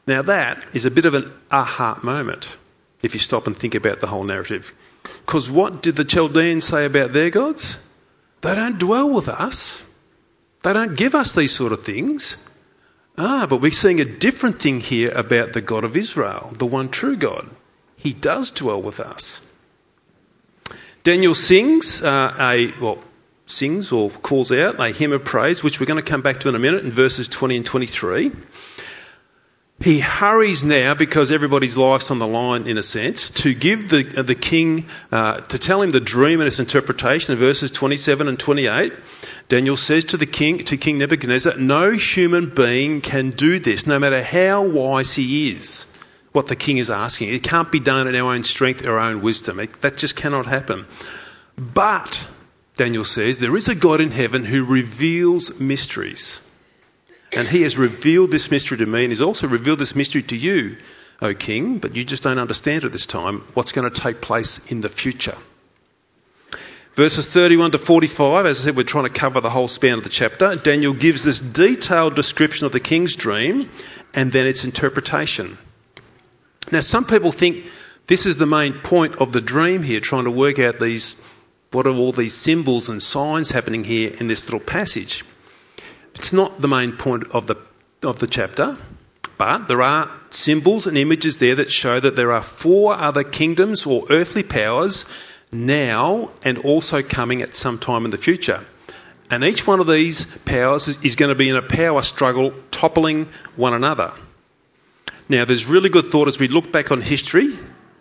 Now, 0.07 0.23
that 0.23 0.65
is 0.73 0.87
a 0.87 0.93
bit 0.93 1.05
of 1.05 1.15
an 1.15 1.33
aha 1.51 1.99
moment 2.05 2.57
if 3.03 3.15
you 3.15 3.19
stop 3.19 3.49
and 3.49 3.59
think 3.59 3.75
about 3.75 3.99
the 3.99 4.07
whole 4.07 4.23
narrative. 4.23 4.73
Because 5.03 5.51
what 5.51 5.83
did 5.83 5.97
the 5.97 6.05
Chaldeans 6.05 6.65
say 6.65 6.85
about 6.85 7.13
their 7.13 7.31
gods? 7.31 7.85
They 8.43 8.55
don't 8.55 8.79
dwell 8.79 9.11
with 9.13 9.29
us, 9.29 9.85
they 10.63 10.73
don't 10.73 10.97
give 10.97 11.17
us 11.17 11.33
these 11.33 11.51
sort 11.51 11.73
of 11.73 11.83
things. 11.83 12.37
Ah, 13.19 13.49
but 13.51 13.61
we're 13.61 13.73
seeing 13.73 14.01
a 14.01 14.05
different 14.05 14.61
thing 14.61 14.79
here 14.79 15.11
about 15.11 15.53
the 15.53 15.61
God 15.61 15.83
of 15.83 15.97
Israel, 15.97 16.53
the 16.57 16.67
one 16.67 16.89
true 16.89 17.17
God. 17.17 17.51
He 18.05 18.13
does 18.13 18.51
dwell 18.51 18.83
with 18.83 19.01
us. 19.01 19.41
Daniel 21.05 21.35
sings 21.35 22.03
uh, 22.03 22.35
a, 22.39 22.71
well, 22.79 23.03
sings 23.47 23.93
or 23.93 24.11
calls 24.11 24.53
out 24.53 24.79
a 24.79 24.91
hymn 24.91 25.13
of 25.13 25.25
praise, 25.25 25.65
which 25.65 25.81
we're 25.81 25.87
going 25.87 26.03
to 26.03 26.11
come 26.11 26.21
back 26.21 26.41
to 26.41 26.51
in 26.51 26.55
a 26.55 26.59
minute 26.59 26.85
in 26.85 26.91
verses 26.91 27.29
20 27.29 27.57
and 27.57 27.67
23. 27.67 28.31
He 29.81 30.01
hurries 30.01 30.63
now 30.63 30.93
because 30.93 31.33
everybody's 31.33 31.79
life's 31.79 32.11
on 32.11 32.19
the 32.19 32.27
line, 32.27 32.67
in 32.67 32.77
a 32.77 32.83
sense, 32.83 33.31
to 33.31 33.55
give 33.55 33.89
the, 33.89 34.03
the 34.03 34.35
king, 34.35 34.85
uh, 35.11 35.41
to 35.41 35.59
tell 35.59 35.81
him 35.81 35.91
the 35.91 35.99
dream 35.99 36.41
and 36.41 36.47
its 36.47 36.59
interpretation 36.59 37.33
in 37.33 37.39
verses 37.39 37.71
27 37.71 38.29
and 38.29 38.39
28. 38.39 38.93
Daniel 39.49 39.79
says 39.79 40.05
to 40.07 40.19
the 40.19 40.27
king, 40.27 40.59
to 40.59 40.77
King 40.77 40.99
Nebuchadnezzar, 40.99 41.57
no 41.57 41.91
human 41.91 42.51
being 42.51 43.01
can 43.01 43.31
do 43.31 43.59
this, 43.59 43.87
no 43.87 43.99
matter 43.99 44.23
how 44.23 44.69
wise 44.69 45.15
he 45.15 45.53
is 45.53 45.94
what 46.35 46.49
the 46.49 46.57
king 46.57 46.79
is 46.79 46.91
asking. 46.91 47.33
It 47.33 47.45
can't 47.45 47.71
be 47.71 47.79
done 47.79 48.09
in 48.09 48.17
our 48.17 48.35
own 48.35 48.43
strength 48.43 48.85
our 48.89 48.99
own 48.99 49.23
wisdom. 49.23 49.61
It, 49.61 49.81
that 49.83 49.97
just 49.97 50.17
cannot 50.17 50.47
happen. 50.47 50.85
But, 51.57 52.27
Daniel 52.77 53.05
says, 53.05 53.39
there 53.39 53.57
is 53.57 53.69
a 53.69 53.77
God 53.77 54.01
in 54.01 54.11
heaven 54.11 54.45
who 54.45 54.65
reveals 54.65 55.61
mysteries. 55.61 56.45
And 57.33 57.47
he 57.47 57.63
has 57.63 57.79
revealed 57.79 58.33
this 58.33 58.51
mystery 58.51 58.79
to 58.79 58.87
me, 58.87 59.05
and 59.05 59.13
he's 59.13 59.21
also 59.21 59.47
revealed 59.47 59.79
this 59.79 59.95
mystery 59.95 60.25
to 60.25 60.37
you, 60.37 60.77
O 61.23 61.35
king, 61.35 61.79
but 61.79 61.95
you 61.95 62.03
just 62.03 62.25
don't 62.25 62.41
understand 62.41 62.83
at 62.83 62.91
this 62.91 63.07
time 63.07 63.43
what's 63.55 63.71
going 63.71 63.89
to 63.89 64.01
take 64.01 64.21
place 64.21 64.73
in 64.73 64.81
the 64.81 64.89
future. 64.89 65.37
Verses 66.95 67.29
31 67.29 67.71
to 67.73 67.79
45, 67.79 68.47
as 68.47 68.61
I 68.61 68.65
said, 68.65 68.77
we're 68.77 68.83
trying 68.83 69.05
to 69.05 69.11
cover 69.11 69.41
the 69.41 69.51
whole 69.51 69.69
span 69.69 69.99
of 69.99 70.03
the 70.03 70.11
chapter. 70.11 70.57
Daniel 70.57 70.95
gives 70.95 71.23
this 71.23 71.41
detailed 71.41 72.17
description 72.17 72.67
of 72.67 72.73
the 72.73 72.81
king's 72.81 73.15
dream 73.15 73.71
and 74.15 74.33
then 74.33 74.49
its 74.49 74.65
interpretation. 74.65 75.57
Now, 76.73 76.81
some 76.81 77.05
people 77.05 77.33
think 77.33 77.67
this 78.07 78.27
is 78.27 78.37
the 78.37 78.47
main 78.47 78.75
point 78.75 79.17
of 79.17 79.33
the 79.33 79.41
dream 79.41 79.83
here, 79.83 80.01
trying 80.01 80.25
to 80.25 80.31
work 80.31 80.59
out 80.59 80.79
these 80.79 81.23
what 81.73 81.87
are 81.87 81.95
all 81.95 82.13
these 82.13 82.35
symbols 82.35 82.89
and 82.89 83.03
signs 83.03 83.51
happening 83.51 83.83
here 83.83 84.13
in 84.21 84.29
this 84.29 84.45
little 84.45 84.65
passage. 84.65 85.25
It's 86.15 86.33
not 86.33 86.61
the 86.61 86.69
main 86.69 86.93
point 86.93 87.25
of 87.33 87.47
the 87.47 87.57
of 88.03 88.19
the 88.21 88.27
chapter, 88.27 88.77
but 89.39 89.67
there 89.67 89.83
are 89.83 90.11
symbols 90.31 90.87
and 90.87 90.97
images 90.97 91.39
there 91.39 91.57
that 91.57 91.71
show 91.71 91.99
that 91.99 92.15
there 92.15 92.33
are 92.33 92.43
four 92.43 92.95
other 92.95 93.25
kingdoms 93.25 93.87
or 93.87 94.05
earthly 94.11 94.43
powers 94.43 95.05
now 95.51 96.31
and 96.45 96.59
also 96.59 97.03
coming 97.03 97.43
at 97.43 97.57
some 97.57 97.79
time 97.79 98.05
in 98.05 98.11
the 98.11 98.19
future. 98.19 98.61
And 99.31 99.43
each 99.43 99.67
one 99.67 99.81
of 99.81 99.87
these 99.87 100.25
powers 100.43 100.89
is 101.05 101.17
going 101.17 101.31
to 101.31 101.35
be 101.35 101.49
in 101.49 101.57
a 101.57 101.63
power 101.63 102.03
struggle 102.03 102.53
toppling 102.71 103.27
one 103.57 103.75
another. 103.75 104.13
Now, 105.29 105.45
there's 105.45 105.67
really 105.67 105.89
good 105.89 106.07
thought 106.07 106.29
as 106.29 106.39
we 106.39 106.49
look 106.49 106.71
back 106.71 106.93
on 106.93 107.01
history. 107.01 107.49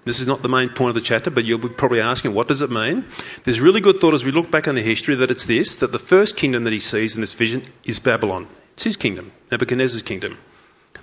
This 0.04 0.20
is 0.20 0.28
not 0.28 0.42
the 0.42 0.50
main 0.50 0.70
point 0.70 0.90
of 0.90 0.96
the 0.96 1.02
chapter, 1.02 1.30
but 1.32 1.46
you'll 1.46 1.60
be 1.60 1.70
probably 1.70 2.02
asking, 2.02 2.34
what 2.34 2.50
does 2.50 2.62
it 2.62 2.70
mean? 2.70 3.06
There's 3.46 3.62
really 3.62 3.80
good 3.80 3.98
thought 3.98 4.14
as 4.14 4.26
we 4.26 4.32
look 4.32 4.52
back 4.52 4.68
on 4.68 4.76
the 4.76 4.82
history 4.82 5.16
that 5.16 5.32
it's 5.32 5.46
this 5.46 5.78
that 5.78 5.94
the 5.94 6.00
first 6.00 6.36
kingdom 6.36 6.66
that 6.66 6.74
he 6.74 6.80
sees 6.80 7.16
in 7.16 7.22
this 7.22 7.34
vision 7.34 7.62
is 7.86 8.00
Babylon. 8.00 8.48
It's 8.74 8.84
his 8.84 8.98
kingdom, 8.98 9.32
Nebuchadnezzar's 9.50 10.02
kingdom. 10.02 10.38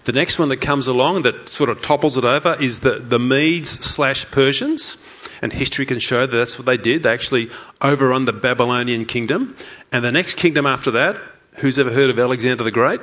The 0.04 0.12
next 0.12 0.38
one 0.38 0.50
that 0.50 0.60
comes 0.60 0.86
along 0.86 1.22
that 1.22 1.48
sort 1.48 1.70
of 1.70 1.82
topples 1.82 2.16
it 2.16 2.24
over 2.24 2.56
is 2.60 2.80
the, 2.80 2.92
the 2.92 3.18
Medes 3.18 3.70
slash 3.70 4.30
Persians. 4.30 4.96
And 5.42 5.50
history 5.50 5.86
can 5.86 6.00
show 6.00 6.26
that 6.26 6.36
that's 6.36 6.58
what 6.58 6.66
they 6.66 6.76
did. 6.76 7.02
They 7.02 7.12
actually 7.12 7.48
overrun 7.80 8.26
the 8.26 8.32
Babylonian 8.34 9.06
kingdom. 9.06 9.56
And 9.90 10.04
the 10.04 10.12
next 10.12 10.36
kingdom 10.36 10.66
after 10.66 10.92
that, 10.92 11.16
who's 11.56 11.78
ever 11.78 11.90
heard 11.90 12.10
of 12.10 12.18
Alexander 12.18 12.64
the 12.64 12.70
Great? 12.70 13.00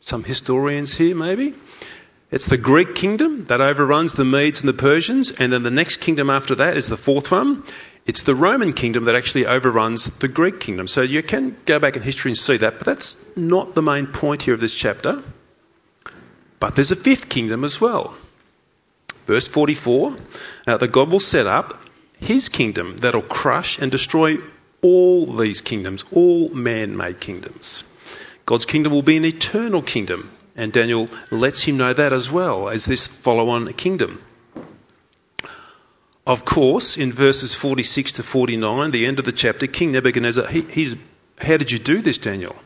Some 0.00 0.24
historians 0.24 0.94
here, 0.94 1.14
maybe? 1.14 1.54
It's 2.34 2.46
the 2.46 2.56
Greek 2.56 2.96
kingdom 2.96 3.44
that 3.44 3.60
overruns 3.60 4.14
the 4.14 4.24
Medes 4.24 4.58
and 4.58 4.68
the 4.68 4.72
Persians, 4.72 5.30
and 5.30 5.52
then 5.52 5.62
the 5.62 5.70
next 5.70 5.98
kingdom 5.98 6.30
after 6.30 6.56
that 6.56 6.76
is 6.76 6.88
the 6.88 6.96
fourth 6.96 7.30
one. 7.30 7.62
It's 8.06 8.22
the 8.22 8.34
Roman 8.34 8.72
kingdom 8.72 9.04
that 9.04 9.14
actually 9.14 9.46
overruns 9.46 10.18
the 10.18 10.26
Greek 10.26 10.58
kingdom. 10.58 10.88
So 10.88 11.02
you 11.02 11.22
can 11.22 11.56
go 11.64 11.78
back 11.78 11.94
in 11.94 12.02
history 12.02 12.32
and 12.32 12.36
see 12.36 12.56
that, 12.56 12.78
but 12.78 12.86
that's 12.86 13.24
not 13.36 13.76
the 13.76 13.82
main 13.82 14.08
point 14.08 14.42
here 14.42 14.52
of 14.52 14.58
this 14.58 14.74
chapter. 14.74 15.22
But 16.58 16.74
there's 16.74 16.90
a 16.90 16.96
fifth 16.96 17.28
kingdom 17.28 17.62
as 17.62 17.80
well. 17.80 18.16
Verse 19.26 19.46
44 19.46 20.16
uh, 20.66 20.76
that 20.76 20.90
God 20.90 21.12
will 21.12 21.20
set 21.20 21.46
up 21.46 21.80
his 22.18 22.48
kingdom 22.48 22.96
that'll 22.96 23.22
crush 23.22 23.78
and 23.78 23.92
destroy 23.92 24.38
all 24.82 25.26
these 25.26 25.60
kingdoms, 25.60 26.04
all 26.10 26.48
man 26.48 26.96
made 26.96 27.20
kingdoms. 27.20 27.84
God's 28.44 28.66
kingdom 28.66 28.92
will 28.92 29.02
be 29.02 29.18
an 29.18 29.24
eternal 29.24 29.82
kingdom 29.82 30.32
and 30.56 30.72
Daniel 30.72 31.08
lets 31.30 31.62
him 31.62 31.76
know 31.76 31.92
that 31.92 32.12
as 32.12 32.30
well 32.30 32.68
as 32.68 32.84
this 32.84 33.06
follow 33.06 33.50
on 33.50 33.72
kingdom. 33.72 34.22
Of 36.26 36.44
course, 36.44 36.96
in 36.96 37.12
verses 37.12 37.54
46 37.54 38.12
to 38.14 38.22
49, 38.22 38.90
the 38.90 39.06
end 39.06 39.18
of 39.18 39.26
the 39.26 39.32
chapter, 39.32 39.66
King 39.66 39.92
Nebuchadnezzar, 39.92 40.46
he, 40.46 40.62
he's, 40.62 40.96
how 41.38 41.58
did 41.58 41.70
you 41.70 41.78
do 41.78 42.00
this, 42.00 42.18
Daniel? 42.18 42.56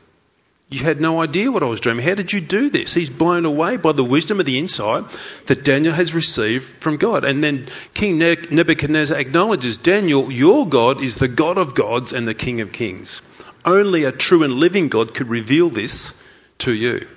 You 0.71 0.81
had 0.81 1.01
no 1.01 1.23
idea 1.23 1.51
what 1.51 1.63
I 1.63 1.67
was 1.67 1.81
dreaming. 1.81 2.05
How 2.05 2.15
did 2.15 2.31
you 2.33 2.43
do 2.43 2.69
this? 2.69 2.93
He's 2.93 3.09
blown 3.09 3.47
away 3.47 3.79
by 3.79 3.93
the 3.93 4.05
wisdom 4.05 4.39
and 4.39 4.47
the 4.47 4.59
insight 4.59 5.05
that 5.47 5.65
Daniel 5.65 5.95
has 5.95 6.15
received 6.15 6.63
from 6.63 6.99
God. 6.99 7.25
And 7.25 7.43
then 7.43 7.69
King 7.95 8.19
Nebuchadnezzar 8.19 9.19
acknowledges 9.19 9.79
Daniel, 9.79 10.31
your 10.31 10.69
God 10.69 11.03
is 11.03 11.17
the 11.17 11.27
God 11.27 11.57
of 11.57 11.75
gods 11.75 12.13
and 12.13 12.29
the 12.29 12.35
King 12.35 12.61
of 12.61 12.71
kings. 12.71 13.23
Only 13.65 14.05
a 14.05 14.13
true 14.13 14.43
and 14.43 14.53
living 14.53 14.89
God 14.89 15.15
could 15.15 15.29
reveal 15.29 15.71
this 15.71 16.23
to 16.59 16.73
you 16.73 17.09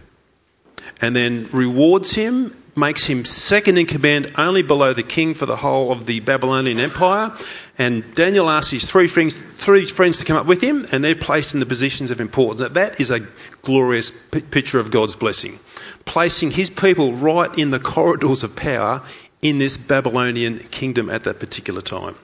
and 1.02 1.16
then 1.16 1.50
rewards 1.52 2.14
him, 2.14 2.56
makes 2.76 3.06
him 3.06 3.26
second 3.26 3.78
in 3.78 3.86
command 3.86 4.34
only 4.38 4.62
below 4.62 4.94
the 4.94 5.04
king 5.04 5.34
for 5.34 5.46
the 5.46 5.56
whole 5.56 5.92
of 5.92 6.06
the 6.06 6.20
Babylonian 6.20 6.80
Empire. 6.80 7.32
And 7.78 8.14
Daniel 8.16 8.50
asks 8.50 8.72
his 8.72 8.90
three 8.90 9.08
friends, 9.08 9.36
three 9.36 9.86
friends 9.86 10.20
to 10.20 10.26
come 10.26 10.38
up 10.38 10.46
with 10.46 10.62
him, 10.62 10.86
and 10.92 11.04
they're 11.04 11.16
placed 11.16 11.54
in 11.54 11.60
the 11.60 11.66
positions 11.66 12.12
of 12.12 12.22
importance. 12.22 12.72
That 12.74 13.00
is 13.00 13.12
a 13.12 13.22
glorious 13.62 14.12
p- 14.12 14.42
picture 14.42 14.80
of 14.80 14.92
God's 14.92 15.16
blessing. 15.16 15.60
Placing 16.06 16.52
his 16.52 16.70
people 16.70 17.14
right 17.14 17.58
in 17.58 17.72
the 17.72 17.80
corridors 17.80 18.44
of 18.44 18.56
power 18.56 19.02
in 19.42 19.58
this 19.58 19.78
Babylonian 19.78 20.60
kingdom 20.60 21.10
at 21.10 21.24
that 21.24 21.40
particular 21.40 21.82
time. 21.82 22.16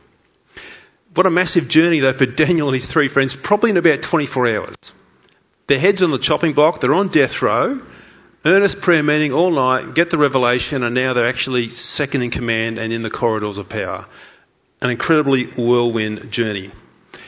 What 1.13 1.25
a 1.25 1.31
massive 1.31 1.67
journey, 1.67 1.99
though, 1.99 2.13
for 2.13 2.27
Daniel 2.27 2.67
and 2.67 2.75
his 2.75 2.85
three 2.85 3.07
friends, 3.07 3.35
probably 3.35 3.71
in 3.71 3.77
about 3.77 4.03
24 4.03 4.47
hours. 4.47 4.75
Their 5.65 5.79
heads 5.79 6.01
on 6.01 6.11
the 6.11 6.19
chopping 6.19 6.53
block, 6.53 6.79
they're 6.79 6.93
on 6.93 7.07
death 7.07 7.41
row, 7.41 7.81
earnest 8.47 8.81
prayer 8.81 9.03
meeting 9.03 9.33
all 9.33 9.51
night, 9.51 9.93
get 9.93 10.09
the 10.09 10.17
revelation, 10.17 10.83
and 10.83 10.95
now 10.95 11.13
they're 11.13 11.27
actually 11.27 11.67
second 11.69 12.21
in 12.23 12.31
command 12.31 12.79
and 12.79 12.91
in 12.91 13.03
the 13.03 13.09
corridors 13.09 13.57
of 13.57 13.69
power. 13.69 14.05
an 14.81 14.89
incredibly 14.91 15.45
whirlwind 15.45 16.31
journey. 16.31 16.69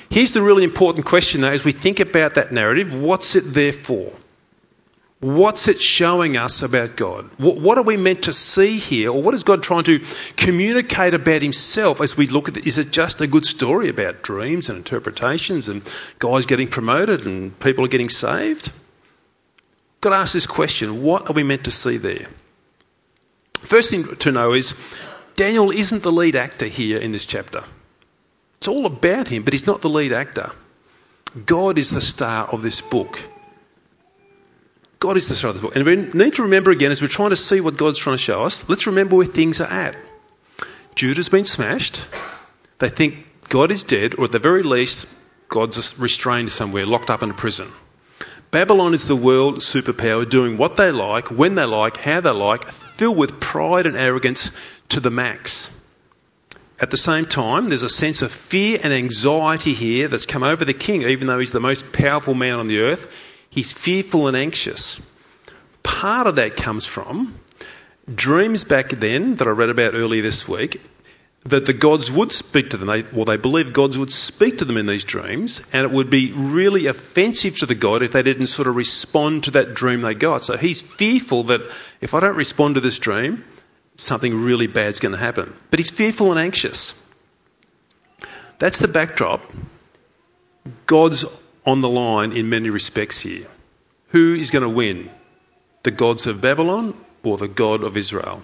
Here's 0.09 0.33
the 0.33 0.41
really 0.41 0.63
important 0.63 1.05
question 1.05 1.41
though, 1.41 1.51
as 1.51 1.63
we 1.63 1.71
think 1.71 1.99
about 1.99 2.35
that 2.35 2.51
narrative 2.51 2.99
what's 2.99 3.35
it 3.35 3.41
there 3.41 3.73
for? 3.73 4.11
What's 5.21 5.67
it 5.67 5.81
showing 5.81 6.37
us 6.37 6.61
about 6.61 6.95
God? 6.95 7.29
What, 7.37 7.77
are 7.77 7.83
we 7.83 7.97
meant 7.97 8.23
to 8.23 8.33
see 8.33 8.77
here? 8.77 9.11
Or 9.11 9.21
what 9.21 9.33
is 9.33 9.43
God 9.43 9.61
trying 9.61 9.83
to 9.83 9.99
communicate 10.37 11.13
about 11.13 11.41
Himself 11.41 11.99
as 11.99 12.15
we 12.15 12.27
look 12.27 12.47
at 12.47 12.55
it? 12.55 12.65
Is 12.65 12.77
it 12.77 12.91
just 12.91 13.19
a 13.19 13.27
good 13.27 13.45
story 13.45 13.89
about 13.89 14.21
dreams 14.21 14.69
and 14.69 14.77
interpretations 14.77 15.67
and 15.67 15.81
guys 16.19 16.45
getting 16.45 16.69
promoted 16.69 17.25
and 17.25 17.57
people 17.59 17.83
are 17.83 17.89
getting 17.89 18.07
saved? 18.07 18.71
Got 20.01 20.11
to 20.11 20.15
ask 20.15 20.33
this 20.33 20.47
question 20.47 21.01
what 21.01 21.29
are 21.29 21.33
we 21.33 21.43
meant 21.43 21.65
to 21.65 21.71
see 21.71 21.97
there? 21.97 22.27
First 23.59 23.89
thing 23.89 24.05
to 24.17 24.31
know 24.31 24.53
is 24.53 24.73
Daniel 25.35 25.71
isn't 25.71 26.03
the 26.03 26.11
lead 26.11 26.35
actor 26.35 26.65
here 26.65 26.99
in 26.99 27.11
this 27.11 27.25
chapter. 27.25 27.63
It's 28.57 28.67
all 28.67 28.85
about 28.85 29.27
him, 29.27 29.43
but 29.43 29.53
he's 29.53 29.67
not 29.67 29.81
the 29.81 29.89
lead 29.89 30.13
actor. 30.13 30.51
God 31.45 31.77
is 31.77 31.89
the 31.89 32.01
star 32.01 32.47
of 32.47 32.61
this 32.61 32.81
book. 32.81 33.21
God 34.99 35.15
is 35.15 35.27
the 35.27 35.35
star 35.35 35.51
of 35.51 35.55
the 35.55 35.61
book. 35.61 35.75
And 35.75 35.85
we 35.85 35.95
need 35.95 36.35
to 36.35 36.43
remember 36.43 36.71
again, 36.71 36.91
as 36.91 37.01
we're 37.01 37.07
trying 37.07 37.29
to 37.29 37.35
see 37.35 37.61
what 37.61 37.77
God's 37.77 37.99
trying 37.99 38.17
to 38.17 38.21
show 38.21 38.43
us, 38.43 38.69
let's 38.69 38.87
remember 38.87 39.15
where 39.15 39.25
things 39.25 39.61
are 39.61 39.71
at. 39.71 39.95
Judah's 40.95 41.29
been 41.29 41.45
smashed. 41.45 42.05
They 42.79 42.89
think 42.89 43.25
God 43.47 43.71
is 43.71 43.83
dead, 43.83 44.15
or 44.17 44.25
at 44.25 44.31
the 44.31 44.39
very 44.39 44.63
least, 44.63 45.07
God's 45.47 45.97
restrained 45.99 46.51
somewhere, 46.51 46.85
locked 46.85 47.09
up 47.09 47.23
in 47.23 47.29
a 47.29 47.33
prison. 47.33 47.69
Babylon 48.51 48.95
is 48.95 49.05
the 49.05 49.15
world 49.15 49.57
superpower 49.57 50.27
doing 50.27 50.57
what 50.57 50.75
they 50.75 50.91
like, 50.91 51.29
when 51.29 51.53
they 51.55 51.65
like, 51.65 51.97
how 51.97 52.19
they 52.21 52.31
like, 52.31 52.67
filled 52.67 53.17
with 53.17 53.39
pride 53.39 53.85
and 53.85 53.95
arrogance 53.95 54.51
to 54.89 54.99
the 54.99 55.11
max. 55.11 55.75
At 56.79 56.89
the 56.89 56.97
same 56.97 57.25
time, 57.25 57.67
there's 57.67 57.83
a 57.83 57.89
sense 57.89 58.21
of 58.21 58.31
fear 58.31 58.79
and 58.83 58.91
anxiety 58.91 59.73
here 59.73 60.07
that's 60.07 60.25
come 60.25 60.43
over 60.43 60.65
the 60.65 60.73
king, 60.73 61.03
even 61.03 61.27
though 61.27 61.37
he's 61.37 61.51
the 61.51 61.59
most 61.59 61.93
powerful 61.93 62.33
man 62.33 62.57
on 62.57 62.67
the 62.67 62.79
earth. 62.79 63.13
He's 63.51 63.71
fearful 63.71 64.27
and 64.27 64.35
anxious. 64.37 64.99
Part 65.83 66.25
of 66.25 66.37
that 66.37 66.55
comes 66.55 66.85
from 66.85 67.37
dreams 68.13 68.63
back 68.63 68.89
then 68.89 69.35
that 69.35 69.47
I 69.47 69.51
read 69.51 69.69
about 69.69 69.93
earlier 69.93 70.23
this 70.23 70.47
week 70.47 70.81
that 71.43 71.65
the 71.65 71.73
gods 71.73 72.11
would 72.11 72.31
speak 72.31 72.71
to 72.71 72.77
them. 72.77 72.87
They, 72.87 73.03
well, 73.13 73.25
they 73.25 73.37
believed 73.37 73.73
gods 73.73 73.97
would 73.97 74.11
speak 74.11 74.57
to 74.59 74.65
them 74.65 74.77
in 74.77 74.85
these 74.85 75.05
dreams, 75.05 75.61
and 75.73 75.83
it 75.83 75.91
would 75.91 76.09
be 76.09 76.33
really 76.33 76.87
offensive 76.87 77.59
to 77.59 77.65
the 77.65 77.75
god 77.75 78.03
if 78.03 78.11
they 78.11 78.23
didn't 78.23 78.47
sort 78.47 78.67
of 78.67 78.75
respond 78.75 79.45
to 79.45 79.51
that 79.51 79.73
dream 79.73 80.01
they 80.01 80.13
got. 80.13 80.43
So 80.43 80.57
he's 80.57 80.81
fearful 80.81 81.43
that 81.43 81.61
if 82.01 82.13
I 82.13 82.19
don't 82.19 82.35
respond 82.35 82.75
to 82.75 82.81
this 82.81 82.99
dream, 82.99 83.45
something 83.95 84.43
really 84.43 84.67
bad's 84.67 84.99
going 84.99 85.13
to 85.13 85.17
happen. 85.17 85.53
But 85.69 85.79
he's 85.79 85.91
fearful 85.91 86.31
and 86.31 86.39
anxious. 86.39 86.93
That's 88.57 88.77
the 88.77 88.89
backdrop. 88.89 89.41
God's 90.85 91.25
on 91.65 91.81
the 91.81 91.89
line 91.89 92.33
in 92.33 92.49
many 92.49 92.69
respects 92.69 93.17
here. 93.17 93.47
Who 94.09 94.33
is 94.33 94.51
going 94.51 94.63
to 94.63 94.69
win? 94.69 95.09
The 95.83 95.91
gods 95.91 96.27
of 96.27 96.41
Babylon 96.41 96.93
or 97.23 97.37
the 97.37 97.47
God 97.47 97.83
of 97.83 97.95
Israel? 97.95 98.41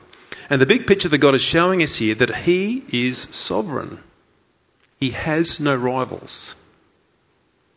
And 0.50 0.62
the 0.62 0.66
big 0.66 0.86
picture 0.88 1.10
that 1.10 1.18
God 1.18 1.36
is 1.36 1.42
showing 1.42 1.82
us 1.82 1.96
here 1.96 2.16
that 2.16 2.36
He 2.36 2.84
is 2.92 3.18
sovereign. 3.18 4.00
He 5.00 5.12
has 5.12 5.60
no 5.60 5.76
rivals. 5.76 6.56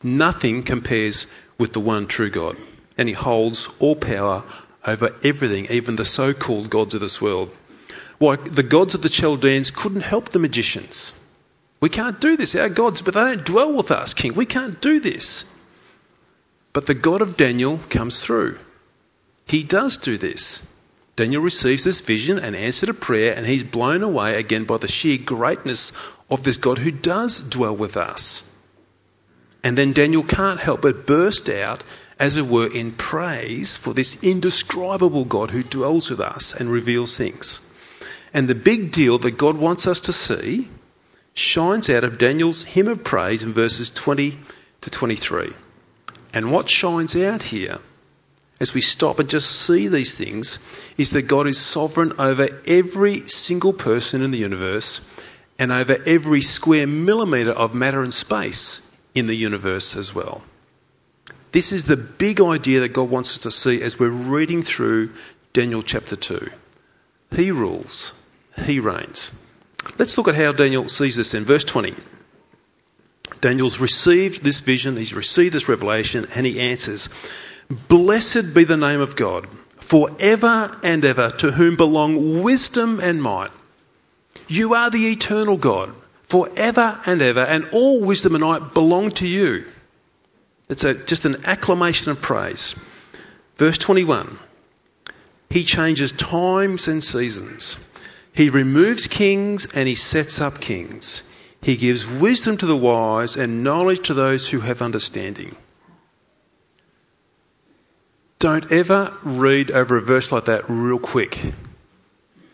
Nothing 0.02 0.62
compares 0.62 1.26
with 1.58 1.72
the 1.72 1.80
one 1.80 2.06
true 2.06 2.30
God. 2.30 2.56
And 2.96 3.08
He 3.08 3.14
holds 3.14 3.68
all 3.78 3.96
power 3.96 4.44
over 4.86 5.14
everything, 5.24 5.66
even 5.70 5.96
the 5.96 6.04
so 6.04 6.32
called 6.34 6.70
gods 6.70 6.94
of 6.94 7.00
this 7.00 7.20
world. 7.20 7.50
Why, 8.18 8.36
the 8.36 8.62
gods 8.62 8.94
of 8.94 9.02
the 9.02 9.08
Chaldeans 9.08 9.70
couldn't 9.70 10.00
help 10.00 10.28
the 10.28 10.38
magicians. 10.38 11.12
We 11.80 11.88
can't 11.88 12.20
do 12.20 12.36
this. 12.36 12.54
Our 12.56 12.68
gods, 12.68 13.02
but 13.02 13.14
they 13.14 13.20
don't 13.20 13.44
dwell 13.44 13.72
with 13.72 13.90
us, 13.92 14.14
King. 14.14 14.34
We 14.34 14.46
can't 14.46 14.80
do 14.80 14.98
this. 14.98 15.44
But 16.72 16.86
the 16.86 16.94
God 16.94 17.22
of 17.22 17.36
Daniel 17.36 17.78
comes 17.88 18.22
through. 18.22 18.58
He 19.46 19.62
does 19.62 19.98
do 19.98 20.18
this. 20.18 20.66
Daniel 21.18 21.42
receives 21.42 21.82
this 21.82 22.00
vision 22.00 22.38
and 22.38 22.54
answer 22.54 22.86
to 22.86 22.94
prayer, 22.94 23.34
and 23.36 23.44
he's 23.44 23.64
blown 23.64 24.04
away 24.04 24.38
again 24.38 24.66
by 24.66 24.76
the 24.76 24.86
sheer 24.86 25.18
greatness 25.18 25.92
of 26.30 26.44
this 26.44 26.58
God 26.58 26.78
who 26.78 26.92
does 26.92 27.40
dwell 27.40 27.74
with 27.74 27.96
us. 27.96 28.48
And 29.64 29.76
then 29.76 29.94
Daniel 29.94 30.22
can't 30.22 30.60
help 30.60 30.82
but 30.82 31.06
burst 31.06 31.48
out, 31.48 31.82
as 32.20 32.36
it 32.36 32.46
were, 32.46 32.72
in 32.72 32.92
praise 32.92 33.76
for 33.76 33.92
this 33.92 34.22
indescribable 34.22 35.24
God 35.24 35.50
who 35.50 35.64
dwells 35.64 36.08
with 36.08 36.20
us 36.20 36.54
and 36.54 36.70
reveals 36.70 37.16
things. 37.16 37.68
And 38.32 38.46
the 38.46 38.54
big 38.54 38.92
deal 38.92 39.18
that 39.18 39.32
God 39.32 39.56
wants 39.56 39.88
us 39.88 40.02
to 40.02 40.12
see 40.12 40.68
shines 41.34 41.90
out 41.90 42.04
of 42.04 42.18
Daniel's 42.18 42.62
hymn 42.62 42.86
of 42.86 43.02
praise 43.02 43.42
in 43.42 43.52
verses 43.52 43.90
20 43.90 44.38
to 44.82 44.90
23. 44.90 45.52
And 46.32 46.52
what 46.52 46.70
shines 46.70 47.16
out 47.16 47.42
here, 47.42 47.78
as 48.60 48.74
we 48.74 48.80
stop 48.80 49.18
and 49.18 49.30
just 49.30 49.50
see 49.50 49.88
these 49.88 50.16
things, 50.16 50.58
is 50.96 51.10
that 51.10 51.22
God 51.22 51.46
is 51.46 51.58
sovereign 51.58 52.14
over 52.18 52.48
every 52.66 53.26
single 53.28 53.72
person 53.72 54.22
in 54.22 54.30
the 54.30 54.38
universe 54.38 55.00
and 55.58 55.72
over 55.72 55.96
every 56.06 56.40
square 56.40 56.86
millimetre 56.86 57.52
of 57.52 57.74
matter 57.74 58.02
and 58.02 58.14
space 58.14 58.84
in 59.14 59.26
the 59.26 59.36
universe 59.36 59.96
as 59.96 60.14
well. 60.14 60.42
This 61.52 61.72
is 61.72 61.84
the 61.84 61.96
big 61.96 62.40
idea 62.40 62.80
that 62.80 62.92
God 62.92 63.10
wants 63.10 63.34
us 63.34 63.42
to 63.42 63.50
see 63.50 63.82
as 63.82 63.98
we're 63.98 64.08
reading 64.08 64.62
through 64.62 65.12
Daniel 65.52 65.82
chapter 65.82 66.14
2. 66.14 66.50
He 67.34 67.50
rules, 67.50 68.12
He 68.64 68.80
reigns. 68.80 69.32
Let's 69.98 70.18
look 70.18 70.28
at 70.28 70.34
how 70.34 70.52
Daniel 70.52 70.88
sees 70.88 71.16
this 71.16 71.34
in 71.34 71.44
verse 71.44 71.64
20. 71.64 71.94
Daniel's 73.40 73.80
received 73.80 74.42
this 74.42 74.60
vision, 74.60 74.96
he's 74.96 75.14
received 75.14 75.54
this 75.54 75.68
revelation, 75.68 76.26
and 76.34 76.44
he 76.44 76.60
answers, 76.60 77.08
Blessed 77.70 78.54
be 78.54 78.64
the 78.64 78.78
name 78.78 79.00
of 79.00 79.14
God, 79.14 79.46
forever 79.76 80.74
and 80.82 81.04
ever, 81.04 81.30
to 81.38 81.50
whom 81.50 81.76
belong 81.76 82.42
wisdom 82.42 82.98
and 83.00 83.22
might. 83.22 83.50
You 84.46 84.72
are 84.72 84.90
the 84.90 85.12
eternal 85.12 85.58
God, 85.58 85.92
forever 86.22 86.98
and 87.04 87.20
ever, 87.20 87.40
and 87.40 87.68
all 87.72 88.00
wisdom 88.00 88.34
and 88.34 88.44
might 88.44 88.72
belong 88.72 89.10
to 89.12 89.28
you. 89.28 89.66
It's 90.70 90.84
a, 90.84 90.94
just 90.94 91.26
an 91.26 91.44
acclamation 91.44 92.10
of 92.10 92.22
praise. 92.22 92.74
Verse 93.56 93.76
21 93.76 94.38
He 95.50 95.64
changes 95.64 96.12
times 96.12 96.88
and 96.88 97.04
seasons. 97.04 97.76
He 98.32 98.48
removes 98.48 99.08
kings 99.08 99.76
and 99.76 99.86
he 99.86 99.94
sets 99.94 100.40
up 100.40 100.60
kings. 100.60 101.22
He 101.60 101.76
gives 101.76 102.06
wisdom 102.06 102.56
to 102.58 102.66
the 102.66 102.76
wise 102.76 103.36
and 103.36 103.64
knowledge 103.64 104.06
to 104.06 104.14
those 104.14 104.48
who 104.48 104.60
have 104.60 104.80
understanding. 104.80 105.54
Don't 108.38 108.70
ever 108.70 109.12
read 109.24 109.70
over 109.70 109.96
a 109.96 110.02
verse 110.02 110.30
like 110.30 110.44
that 110.44 110.68
real 110.68 110.98
quick. 110.98 111.40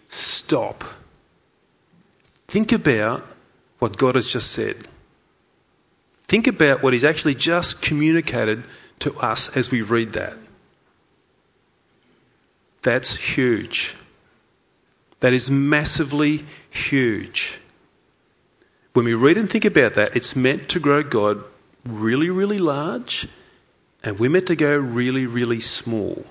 Stop. 0.08 0.84
Think 2.46 2.72
about 2.72 3.22
what 3.78 3.98
God 3.98 4.14
has 4.14 4.26
just 4.26 4.52
said. 4.52 4.76
Think 6.26 6.46
about 6.46 6.82
what 6.82 6.92
He's 6.92 7.04
actually 7.04 7.34
just 7.34 7.82
communicated 7.82 8.64
to 9.00 9.14
us 9.14 9.56
as 9.56 9.70
we 9.70 9.82
read 9.82 10.14
that. 10.14 10.34
That's 12.82 13.14
huge. 13.14 13.94
That 15.20 15.32
is 15.32 15.50
massively 15.50 16.44
huge. 16.70 17.58
When 18.92 19.04
we 19.04 19.14
read 19.14 19.36
and 19.36 19.50
think 19.50 19.64
about 19.64 19.94
that, 19.94 20.16
it's 20.16 20.36
meant 20.36 20.70
to 20.70 20.80
grow 20.80 21.02
God 21.02 21.42
really, 21.84 22.30
really 22.30 22.58
large, 22.58 23.26
and 24.04 24.18
we're 24.18 24.30
meant 24.30 24.48
to 24.48 24.56
go 24.56 24.76
really, 24.76 25.26
really 25.26 25.60
small. 25.60 26.24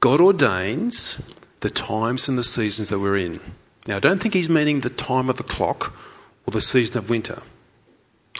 God 0.00 0.20
ordains 0.20 1.22
the 1.60 1.68
times 1.68 2.30
and 2.30 2.38
the 2.38 2.42
seasons 2.42 2.88
that 2.88 2.98
we're 2.98 3.18
in. 3.18 3.38
Now, 3.86 3.96
I 3.96 4.00
don't 4.00 4.20
think 4.20 4.32
he's 4.32 4.48
meaning 4.48 4.80
the 4.80 4.88
time 4.88 5.28
of 5.28 5.36
the 5.36 5.42
clock 5.42 5.94
or 6.46 6.52
the 6.52 6.60
season 6.60 6.96
of 6.96 7.10
winter, 7.10 7.42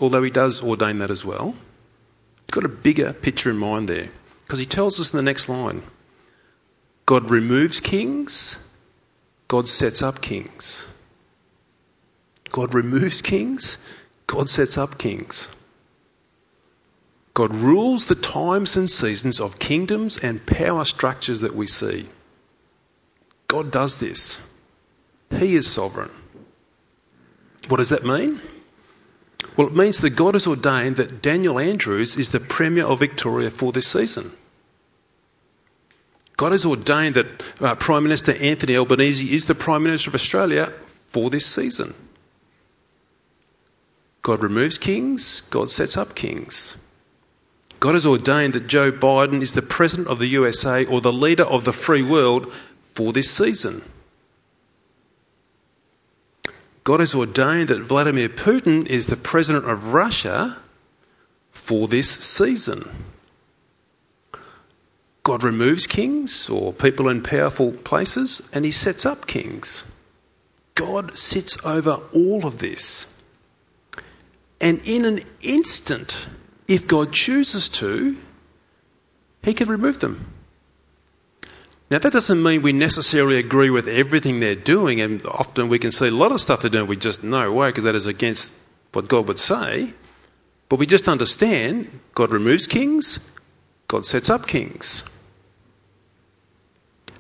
although 0.01 0.23
he 0.23 0.31
does 0.31 0.62
ordain 0.62 0.99
that 0.99 1.11
as 1.11 1.23
well. 1.23 1.51
He's 1.51 2.51
got 2.51 2.64
a 2.64 2.69
bigger 2.69 3.12
picture 3.12 3.51
in 3.51 3.59
mind 3.59 3.88
there, 3.88 4.09
because 4.45 4.59
he 4.59 4.66
tells 4.66 4.99
us 5.01 5.12
in 5.12 5.19
the 5.19 5.23
next 5.23 5.49
line 5.51 5.83
God 7.05 7.31
removes 7.31 7.81
kings, 7.81 8.66
God 9.49 9.69
sets 9.69 10.03
up 10.03 10.23
kings. 10.23 10.88
God 12.51 12.73
removes 12.75 13.21
kings, 13.21 13.87
God 14.27 14.49
sets 14.49 14.79
up 14.79 14.97
kings. 14.97 15.55
God 17.35 17.55
rules 17.55 18.07
the 18.07 18.14
times 18.14 18.77
and 18.77 18.90
seasons 18.90 19.40
of 19.40 19.59
kingdoms 19.59 20.19
and 20.19 20.45
power 20.45 20.85
structures 20.85 21.40
that 21.40 21.55
we 21.55 21.66
see. 21.66 22.07
God 23.49 23.71
does 23.71 23.99
this. 23.99 24.40
He 25.31 25.55
is 25.55 25.71
sovereign. 25.71 26.11
What 27.69 27.77
does 27.77 27.90
that 27.90 28.05
mean? 28.05 28.40
Well, 29.57 29.69
it 29.69 29.75
means 29.75 29.99
that 29.99 30.11
God 30.11 30.35
has 30.35 30.47
ordained 30.47 30.97
that 30.97 31.23
Daniel 31.23 31.59
Andrews 31.59 32.16
is 32.16 32.31
the 32.31 32.40
Premier 32.40 32.85
of 32.85 33.01
Victoria 33.01 33.51
for 33.51 33.73
this 33.73 33.87
season. 33.87 34.31
God 36.37 36.53
has 36.53 36.64
ordained 36.64 37.16
that 37.16 37.43
uh, 37.61 37.75
Prime 37.75 38.03
Minister 38.03 38.33
Anthony 38.33 38.77
Albanese 38.77 39.35
is 39.35 39.45
the 39.45 39.55
Prime 39.55 39.83
Minister 39.83 40.11
of 40.11 40.14
Australia 40.14 40.66
for 40.87 41.29
this 41.29 41.47
season. 41.47 41.95
God 44.23 44.43
removes 44.43 44.79
kings, 44.79 45.43
God 45.43 45.71
sets 45.71 45.97
up 45.97 46.14
kings. 46.14 46.77
God 47.81 47.95
has 47.95 48.05
ordained 48.05 48.53
that 48.53 48.66
Joe 48.66 48.93
Biden 48.93 49.40
is 49.40 49.53
the 49.53 49.62
president 49.62 50.09
of 50.09 50.19
the 50.19 50.27
USA 50.27 50.85
or 50.85 51.01
the 51.01 51.12
leader 51.12 51.45
of 51.45 51.64
the 51.64 51.73
free 51.73 52.03
world 52.03 52.53
for 52.83 53.12
this 53.14 53.31
season. 53.31 53.83
God 56.85 57.01
has 57.01 57.14
ordained 57.14 57.69
that 57.69 57.81
Vladimir 57.81 58.29
Putin 58.29 58.87
is 58.87 59.07
the 59.07 59.16
president 59.16 59.64
of 59.64 59.95
Russia 59.95 60.57
for 61.53 61.88
this 61.88 62.11
season. 62.11 62.88
God 65.23 65.43
removes 65.43 65.87
kings 65.87 66.51
or 66.51 66.75
people 66.75 67.09
in 67.09 67.23
powerful 67.23 67.73
places 67.73 68.47
and 68.53 68.62
he 68.64 68.73
sets 68.73 69.07
up 69.07 69.27
kings. 69.27 69.85
God 70.75 71.16
sits 71.16 71.64
over 71.64 71.99
all 72.12 72.47
of 72.47 72.59
this. 72.59 73.07
And 74.61 74.81
in 74.85 75.05
an 75.07 75.21
instant, 75.40 76.27
if 76.71 76.87
God 76.87 77.13
chooses 77.13 77.69
to, 77.69 78.17
he 79.43 79.55
can 79.55 79.69
remove 79.69 79.99
them. 79.99 80.33
Now, 81.91 81.99
that 81.99 82.13
doesn't 82.13 82.41
mean 82.41 82.63
we 82.63 82.73
necessarily 82.73 83.39
agree 83.41 83.71
with 83.71 83.89
everything 83.89 84.39
they're 84.39 84.55
doing, 84.55 85.01
and 85.01 85.27
often 85.27 85.69
we 85.69 85.81
can 85.81 85.91
see 85.91 86.07
a 86.07 86.13
lot 86.13 86.31
of 86.31 86.41
stuff 86.41 86.61
they're 86.61 86.71
doing 86.71 86.87
we 86.87 86.97
just 86.97 87.25
know 87.25 87.51
why, 87.51 87.71
because 87.71 87.85
that 87.85 87.97
is 87.97 88.07
against 88.07 88.57
what 88.93 89.09
God 89.09 89.27
would 89.27 89.41
say. 89.41 89.93
But 90.69 90.79
we 90.79 90.87
just 90.87 91.09
understand 91.09 91.91
God 92.15 92.31
removes 92.31 92.69
kings, 92.69 93.19
God 93.89 94.07
sets 94.07 94.31
up 94.31 94.47
kings. 94.47 95.03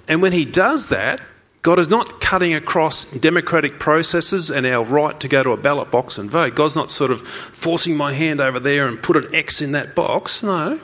And 0.06 0.22
when 0.22 0.32
He 0.32 0.44
does 0.44 0.90
that, 0.90 1.20
God 1.62 1.78
is 1.78 1.88
not 1.88 2.20
cutting 2.22 2.54
across 2.54 3.04
democratic 3.04 3.78
processes 3.78 4.50
and 4.50 4.66
our 4.66 4.84
right 4.84 5.18
to 5.20 5.28
go 5.28 5.42
to 5.42 5.50
a 5.50 5.58
ballot 5.58 5.90
box 5.90 6.16
and 6.16 6.30
vote. 6.30 6.54
God's 6.54 6.74
not 6.74 6.90
sort 6.90 7.10
of 7.10 7.20
forcing 7.20 7.96
my 7.96 8.12
hand 8.12 8.40
over 8.40 8.60
there 8.60 8.88
and 8.88 9.02
put 9.02 9.16
an 9.16 9.34
X 9.34 9.60
in 9.60 9.72
that 9.72 9.94
box. 9.94 10.42
No. 10.42 10.80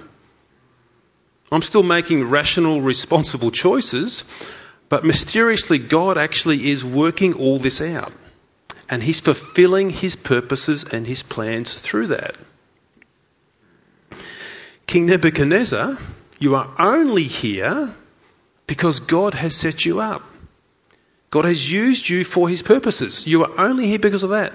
I'm 1.51 1.63
still 1.63 1.83
making 1.83 2.25
rational, 2.25 2.83
responsible 2.83 3.51
choices, 3.51 4.25
but 4.89 5.05
mysteriously, 5.05 5.79
God 5.79 6.19
actually 6.19 6.69
is 6.69 6.85
working 6.85 7.35
all 7.35 7.59
this 7.59 7.81
out. 7.81 8.13
And 8.91 9.03
He's 9.03 9.21
fulfilling 9.21 9.89
His 9.89 10.15
purposes 10.15 10.85
and 10.93 11.07
His 11.07 11.23
plans 11.23 11.73
through 11.73 12.09
that. 12.09 12.37
King 14.87 15.07
Nebuchadnezzar, 15.07 15.97
you 16.39 16.55
are 16.55 16.71
only 16.79 17.25
here 17.25 17.95
because 18.67 19.01
God 19.01 19.35
has 19.35 19.55
set 19.55 19.85
you 19.85 20.01
up. 20.01 20.23
God 21.31 21.45
has 21.45 21.71
used 21.71 22.09
you 22.09 22.25
for 22.25 22.49
His 22.49 22.63
purposes. 22.63 23.27
You 23.27 23.45
are 23.45 23.61
only 23.69 23.87
here 23.87 23.99
because 23.99 24.23
of 24.23 24.31
that. 24.31 24.53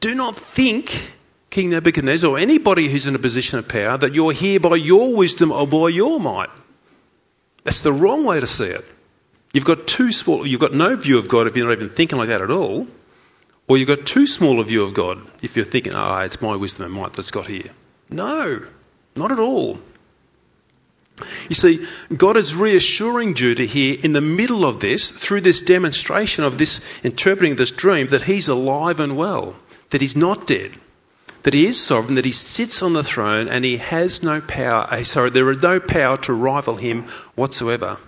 Do 0.00 0.14
not 0.14 0.36
think 0.36 1.12
King 1.50 1.70
Nebuchadnezzar 1.70 2.30
or 2.30 2.38
anybody 2.38 2.88
who's 2.88 3.06
in 3.06 3.14
a 3.14 3.18
position 3.18 3.58
of 3.58 3.68
power 3.68 3.96
that 3.96 4.14
you're 4.14 4.32
here 4.32 4.60
by 4.60 4.76
your 4.76 5.14
wisdom 5.14 5.52
or 5.52 5.66
by 5.66 5.88
your 5.88 6.20
might. 6.20 6.50
That's 7.64 7.80
the 7.80 7.92
wrong 7.92 8.24
way 8.24 8.40
to 8.40 8.46
see 8.46 8.66
it. 8.66 8.84
You've 9.52 9.64
got 9.64 9.86
too 9.86 10.12
small, 10.12 10.46
you've 10.46 10.60
got 10.60 10.74
no 10.74 10.96
view 10.96 11.18
of 11.18 11.28
God 11.28 11.46
if 11.46 11.56
you're 11.56 11.66
not 11.66 11.72
even 11.72 11.88
thinking 11.88 12.18
like 12.18 12.28
that 12.28 12.42
at 12.42 12.50
all, 12.50 12.86
or 13.68 13.78
you've 13.78 13.88
got 13.88 14.04
too 14.06 14.26
small 14.26 14.60
a 14.60 14.64
view 14.64 14.84
of 14.84 14.94
God 14.94 15.18
if 15.42 15.56
you're 15.56 15.64
thinking, 15.64 15.94
ah, 15.94 16.20
oh, 16.20 16.24
it's 16.24 16.42
my 16.42 16.56
wisdom 16.56 16.86
and 16.86 16.94
might 16.94 17.12
that's 17.14 17.30
got 17.30 17.46
here. 17.46 17.70
No, 18.10 18.66
not 19.16 19.32
at 19.32 19.38
all. 19.38 19.78
You 21.48 21.54
see, 21.54 21.86
God 22.14 22.36
is 22.36 22.54
reassuring 22.54 23.34
Judah 23.34 23.64
here 23.64 23.96
in 24.02 24.12
the 24.12 24.20
middle 24.20 24.64
of 24.64 24.80
this, 24.80 25.10
through 25.10 25.40
this 25.40 25.62
demonstration 25.62 26.44
of 26.44 26.58
this 26.58 26.84
interpreting 27.02 27.56
this 27.56 27.70
dream, 27.70 28.08
that 28.08 28.22
he's 28.22 28.48
alive 28.48 29.00
and 29.00 29.16
well, 29.16 29.56
that 29.90 30.00
he's 30.00 30.16
not 30.16 30.46
dead 30.46 30.72
that 31.46 31.54
he 31.54 31.66
is 31.66 31.80
sovereign, 31.80 32.16
that 32.16 32.24
he 32.24 32.32
sits 32.32 32.82
on 32.82 32.92
the 32.92 33.04
throne 33.04 33.46
and 33.46 33.64
he 33.64 33.76
has 33.76 34.24
no 34.24 34.40
power, 34.40 34.84
eh, 34.90 35.04
sorry, 35.04 35.30
there 35.30 35.48
is 35.52 35.62
no 35.62 35.78
power 35.78 36.16
to 36.16 36.32
rival 36.32 36.74
him 36.74 37.04
whatsoever. 37.36 37.98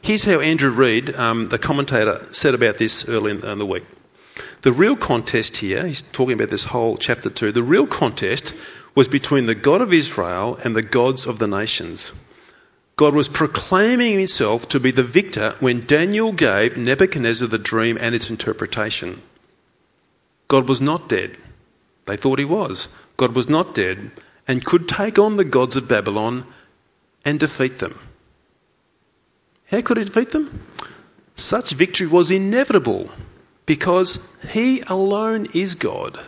Here's 0.00 0.24
how 0.24 0.40
Andrew 0.40 0.70
Reid, 0.70 1.14
um, 1.14 1.50
the 1.50 1.58
commentator, 1.58 2.24
said 2.32 2.54
about 2.54 2.78
this 2.78 3.06
early 3.10 3.32
in, 3.32 3.44
in 3.44 3.58
the 3.58 3.66
week. 3.66 3.84
The 4.62 4.72
real 4.72 4.96
contest 4.96 5.58
here, 5.58 5.86
he's 5.86 6.00
talking 6.00 6.32
about 6.32 6.48
this 6.48 6.64
whole 6.64 6.96
chapter 6.96 7.28
2, 7.28 7.52
the 7.52 7.62
real 7.62 7.86
contest 7.86 8.54
was 8.94 9.08
between 9.08 9.46
the 9.46 9.54
God 9.54 9.80
of 9.80 9.92
Israel 9.92 10.58
and 10.62 10.74
the 10.74 10.82
gods 10.82 11.26
of 11.26 11.38
the 11.38 11.48
nations. 11.48 12.12
God 12.96 13.14
was 13.14 13.28
proclaiming 13.28 14.18
himself 14.18 14.68
to 14.68 14.80
be 14.80 14.92
the 14.92 15.02
victor 15.02 15.54
when 15.58 15.86
Daniel 15.86 16.32
gave 16.32 16.76
Nebuchadnezzar 16.76 17.48
the 17.48 17.58
dream 17.58 17.98
and 18.00 18.14
its 18.14 18.30
interpretation. 18.30 19.20
God 20.46 20.68
was 20.68 20.80
not 20.80 21.08
dead. 21.08 21.36
They 22.04 22.16
thought 22.16 22.38
he 22.38 22.44
was. 22.44 22.88
God 23.16 23.34
was 23.34 23.48
not 23.48 23.74
dead 23.74 24.12
and 24.46 24.64
could 24.64 24.88
take 24.88 25.18
on 25.18 25.36
the 25.36 25.44
gods 25.44 25.76
of 25.76 25.88
Babylon 25.88 26.44
and 27.24 27.40
defeat 27.40 27.78
them. 27.78 27.98
How 29.70 29.80
could 29.80 29.96
he 29.96 30.04
defeat 30.04 30.30
them? 30.30 30.60
Such 31.34 31.72
victory 31.72 32.06
was 32.06 32.30
inevitable 32.30 33.10
because 33.66 34.20
he 34.52 34.82
alone 34.82 35.48
is 35.54 35.74
God. 35.74 36.22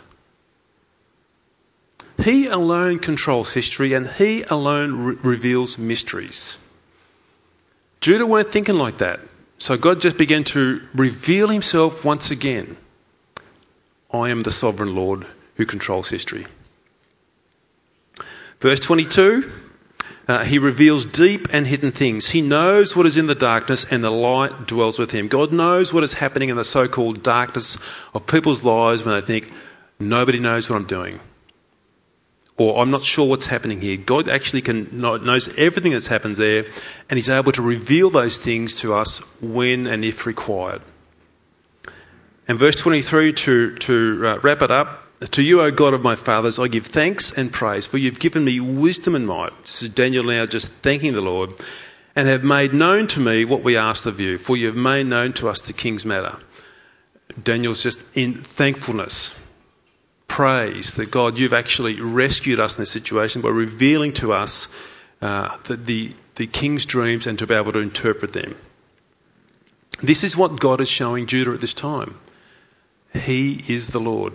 He 2.23 2.47
alone 2.47 2.99
controls 2.99 3.53
history 3.53 3.93
and 3.93 4.07
he 4.07 4.43
alone 4.43 5.03
re- 5.03 5.15
reveals 5.21 5.77
mysteries. 5.77 6.57
Judah 8.01 8.25
weren't 8.25 8.47
thinking 8.47 8.75
like 8.75 8.97
that. 8.99 9.19
So 9.59 9.77
God 9.77 10.01
just 10.01 10.17
began 10.17 10.43
to 10.45 10.81
reveal 10.93 11.47
himself 11.47 12.05
once 12.05 12.31
again. 12.31 12.77
I 14.11 14.29
am 14.29 14.41
the 14.41 14.51
sovereign 14.51 14.95
Lord 14.95 15.25
who 15.55 15.65
controls 15.65 16.09
history. 16.09 16.45
Verse 18.59 18.79
22 18.79 19.51
uh, 20.27 20.43
he 20.43 20.59
reveals 20.59 21.05
deep 21.05 21.47
and 21.53 21.65
hidden 21.65 21.91
things. 21.91 22.27
He 22.29 22.41
knows 22.41 22.95
what 22.95 23.05
is 23.05 23.15
in 23.15 23.27
the 23.27 23.35
darkness, 23.35 23.89
and 23.91 24.03
the 24.03 24.11
light 24.11 24.67
dwells 24.67 24.99
with 24.99 25.09
him. 25.09 25.29
God 25.29 25.53
knows 25.53 25.93
what 25.93 26.03
is 26.03 26.13
happening 26.13 26.49
in 26.49 26.57
the 26.57 26.65
so 26.65 26.89
called 26.89 27.23
darkness 27.23 27.77
of 28.13 28.27
people's 28.27 28.63
lives 28.63 29.05
when 29.05 29.15
they 29.15 29.21
think, 29.21 29.51
nobody 29.99 30.39
knows 30.39 30.69
what 30.69 30.75
I'm 30.75 30.85
doing. 30.85 31.21
Or 32.57 32.79
I'm 32.79 32.89
not 32.89 33.03
sure 33.03 33.29
what's 33.29 33.45
happening 33.45 33.81
here. 33.81 33.97
God 33.97 34.29
actually 34.29 34.61
can, 34.61 34.99
knows 34.99 35.57
everything 35.57 35.91
that's 35.91 36.07
happened 36.07 36.35
there, 36.35 36.65
and 37.09 37.17
He's 37.17 37.29
able 37.29 37.51
to 37.51 37.61
reveal 37.61 38.09
those 38.09 38.37
things 38.37 38.75
to 38.75 38.95
us 38.95 39.19
when 39.41 39.85
and 39.85 40.03
if 40.03 40.25
required. 40.25 40.81
And 42.47 42.57
verse 42.57 42.75
23 42.75 43.33
to, 43.33 43.75
to 43.75 44.21
uh, 44.25 44.39
wrap 44.39 44.61
it 44.61 44.71
up 44.71 45.07
to 45.31 45.41
you, 45.41 45.61
O 45.61 45.71
God 45.71 45.95
of 45.95 46.03
my 46.03 46.15
fathers, 46.15 46.59
I 46.59 46.67
give 46.67 46.85
thanks 46.85 47.35
and 47.37 47.51
praise, 47.51 47.87
for 47.87 47.97
you've 47.97 48.19
given 48.19 48.45
me 48.45 48.59
wisdom 48.59 49.15
and 49.15 49.25
might. 49.25 49.51
So 49.67 49.87
Daniel 49.87 50.23
now 50.23 50.45
just 50.45 50.71
thanking 50.71 51.13
the 51.13 51.21
Lord, 51.21 51.53
and 52.15 52.27
have 52.27 52.43
made 52.43 52.73
known 52.73 53.07
to 53.07 53.19
me 53.19 53.43
what 53.45 53.63
we 53.63 53.77
asked 53.77 54.05
of 54.05 54.19
you, 54.19 54.37
for 54.37 54.55
you 54.55 54.67
have 54.67 54.75
made 54.75 55.07
known 55.07 55.33
to 55.33 55.49
us 55.49 55.61
the 55.61 55.73
king's 55.73 56.05
matter. 56.05 56.35
Daniel's 57.41 57.81
just 57.81 58.05
in 58.15 58.33
thankfulness, 58.35 59.39
praise 60.27 60.95
that 60.95 61.11
God, 61.11 61.39
you've 61.39 61.53
actually 61.53 62.01
rescued 62.01 62.59
us 62.59 62.77
in 62.77 62.81
this 62.81 62.91
situation 62.91 63.41
by 63.41 63.49
revealing 63.49 64.13
to 64.13 64.33
us 64.33 64.67
uh, 65.21 65.55
the, 65.63 65.75
the, 65.77 66.13
the 66.35 66.47
king's 66.47 66.85
dreams 66.85 67.27
and 67.27 67.39
to 67.39 67.47
be 67.47 67.55
able 67.55 67.71
to 67.71 67.79
interpret 67.79 68.33
them. 68.33 68.55
This 70.01 70.23
is 70.23 70.37
what 70.37 70.59
God 70.59 70.81
is 70.81 70.89
showing 70.89 71.25
Judah 71.25 71.53
at 71.53 71.61
this 71.61 71.73
time. 71.73 72.19
He 73.13 73.53
is 73.67 73.87
the 73.87 73.99
Lord. 73.99 74.33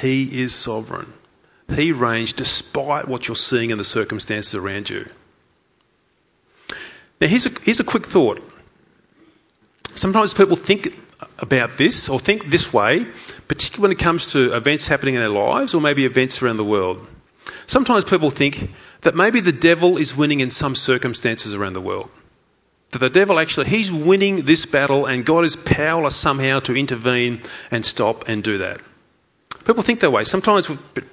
He 0.00 0.22
is 0.42 0.54
sovereign. 0.54 1.12
He 1.74 1.92
reigns 1.92 2.34
despite 2.34 3.08
what 3.08 3.26
you're 3.26 3.36
seeing 3.36 3.70
in 3.70 3.78
the 3.78 3.84
circumstances 3.84 4.54
around 4.54 4.90
you. 4.90 5.08
Now, 7.20 7.26
here's 7.26 7.46
a, 7.46 7.50
here's 7.62 7.80
a 7.80 7.84
quick 7.84 8.06
thought. 8.06 8.40
Sometimes 9.90 10.34
people 10.34 10.56
think 10.56 10.94
about 11.38 11.76
this 11.76 12.08
or 12.08 12.18
think 12.18 12.46
this 12.46 12.72
way, 12.72 13.06
particularly 13.48 13.82
when 13.82 13.92
it 13.92 14.02
comes 14.02 14.32
to 14.32 14.54
events 14.54 14.86
happening 14.86 15.14
in 15.14 15.22
our 15.22 15.28
lives 15.28 15.74
or 15.74 15.80
maybe 15.80 16.04
events 16.04 16.42
around 16.42 16.56
the 16.56 16.64
world. 16.64 17.06
Sometimes 17.66 18.04
people 18.04 18.30
think 18.30 18.70
that 19.02 19.14
maybe 19.14 19.40
the 19.40 19.52
devil 19.52 19.96
is 19.96 20.16
winning 20.16 20.40
in 20.40 20.50
some 20.50 20.74
circumstances 20.74 21.54
around 21.54 21.74
the 21.74 21.80
world. 21.80 22.10
That 22.90 22.98
the 22.98 23.10
devil 23.10 23.38
actually, 23.38 23.66
he's 23.66 23.92
winning 23.92 24.42
this 24.42 24.66
battle 24.66 25.06
and 25.06 25.24
God 25.26 25.44
is 25.44 25.56
powerless 25.56 26.16
somehow 26.16 26.60
to 26.60 26.76
intervene 26.76 27.40
and 27.70 27.84
stop 27.84 28.28
and 28.28 28.42
do 28.42 28.58
that. 28.58 28.80
People 29.64 29.82
think 29.82 30.00
that 30.00 30.10
way. 30.10 30.24
Sometimes, 30.24 30.70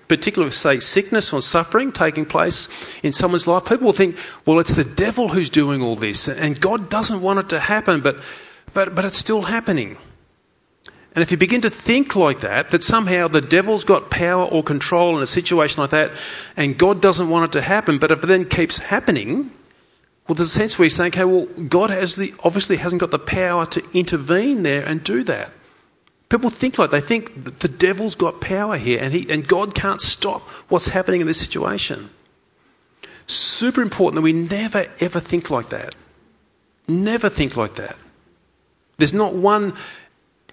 particularly, 0.10 0.52
say, 0.52 0.80
sickness 0.80 1.32
or 1.32 1.42
suffering 1.42 1.94
taking 1.94 2.26
place 2.26 2.68
in 3.02 3.14
someone's 3.14 3.48
life, 3.48 3.64
people 3.64 3.86
will 3.86 3.94
think, 3.94 4.18
well, 4.46 4.60
it's 4.60 4.76
the 4.76 4.84
devil 4.84 5.30
who's 5.30 5.50
doing 5.50 5.82
all 5.82 5.96
this, 5.96 6.28
and 6.28 6.60
God 6.60 6.90
doesn't 6.90 7.22
want 7.22 7.40
it 7.40 7.50
to 7.50 7.60
happen, 7.60 8.02
but, 8.02 8.18
but, 8.74 8.96
but 8.96 9.06
it's 9.06 9.18
still 9.18 9.42
happening. 9.42 9.98
And 11.14 11.22
if 11.22 11.32
you 11.32 11.38
begin 11.38 11.62
to 11.62 11.70
think 11.70 12.16
like 12.16 12.42
that, 12.42 12.72
that 12.72 12.84
somehow 12.84 13.28
the 13.28 13.42
devil's 13.42 13.84
got 13.84 14.10
power 14.10 14.46
or 14.46 14.64
control 14.64 15.18
in 15.18 15.24
a 15.24 15.28
situation 15.28 15.82
like 15.82 15.90
that, 15.90 16.12
and 16.56 16.78
God 16.78 17.02
doesn't 17.02 17.30
want 17.30 17.46
it 17.46 17.60
to 17.60 17.62
happen, 17.62 18.00
but 18.00 18.12
if 18.12 18.24
it 18.24 18.28
then 18.28 18.46
keeps 18.46 18.78
happening, 18.78 19.52
well, 20.28 20.36
there's 20.36 20.56
a 20.56 20.60
sense 20.60 20.80
where 20.80 20.86
you're 20.86 20.90
saying, 20.90 21.12
okay, 21.12 21.26
well, 21.26 21.46
God 21.46 21.90
has 21.90 22.16
the, 22.16 22.34
obviously 22.44 22.78
hasn't 22.78 23.02
got 23.02 23.12
the 23.12 23.20
power 23.20 23.66
to 23.66 23.84
intervene 23.94 24.64
there 24.64 24.86
and 24.86 25.04
do 25.04 25.24
that. 25.24 25.52
People 26.30 26.50
think 26.50 26.80
like 26.80 26.92
they 26.92 27.02
think 27.02 27.44
the 27.60 27.68
devil's 27.68 28.16
got 28.16 28.40
power 28.40 28.78
here 28.78 29.00
and, 29.02 29.14
he, 29.14 29.30
and 29.34 29.46
God 29.46 29.76
can't 29.76 30.00
stop 30.00 30.42
what's 30.70 30.88
happening 30.88 31.20
in 31.20 31.28
this 31.28 31.42
situation. 31.42 32.10
Super 33.28 33.82
important 33.82 34.16
that 34.16 34.22
we 34.22 34.32
never 34.32 34.86
ever 35.02 35.20
think 35.20 35.50
like 35.50 35.70
that. 35.70 35.94
Never 36.88 37.28
think 37.28 37.58
like 37.58 37.76
that. 37.76 37.98
There's 39.02 39.16
not 39.16 39.34
one 39.34 39.74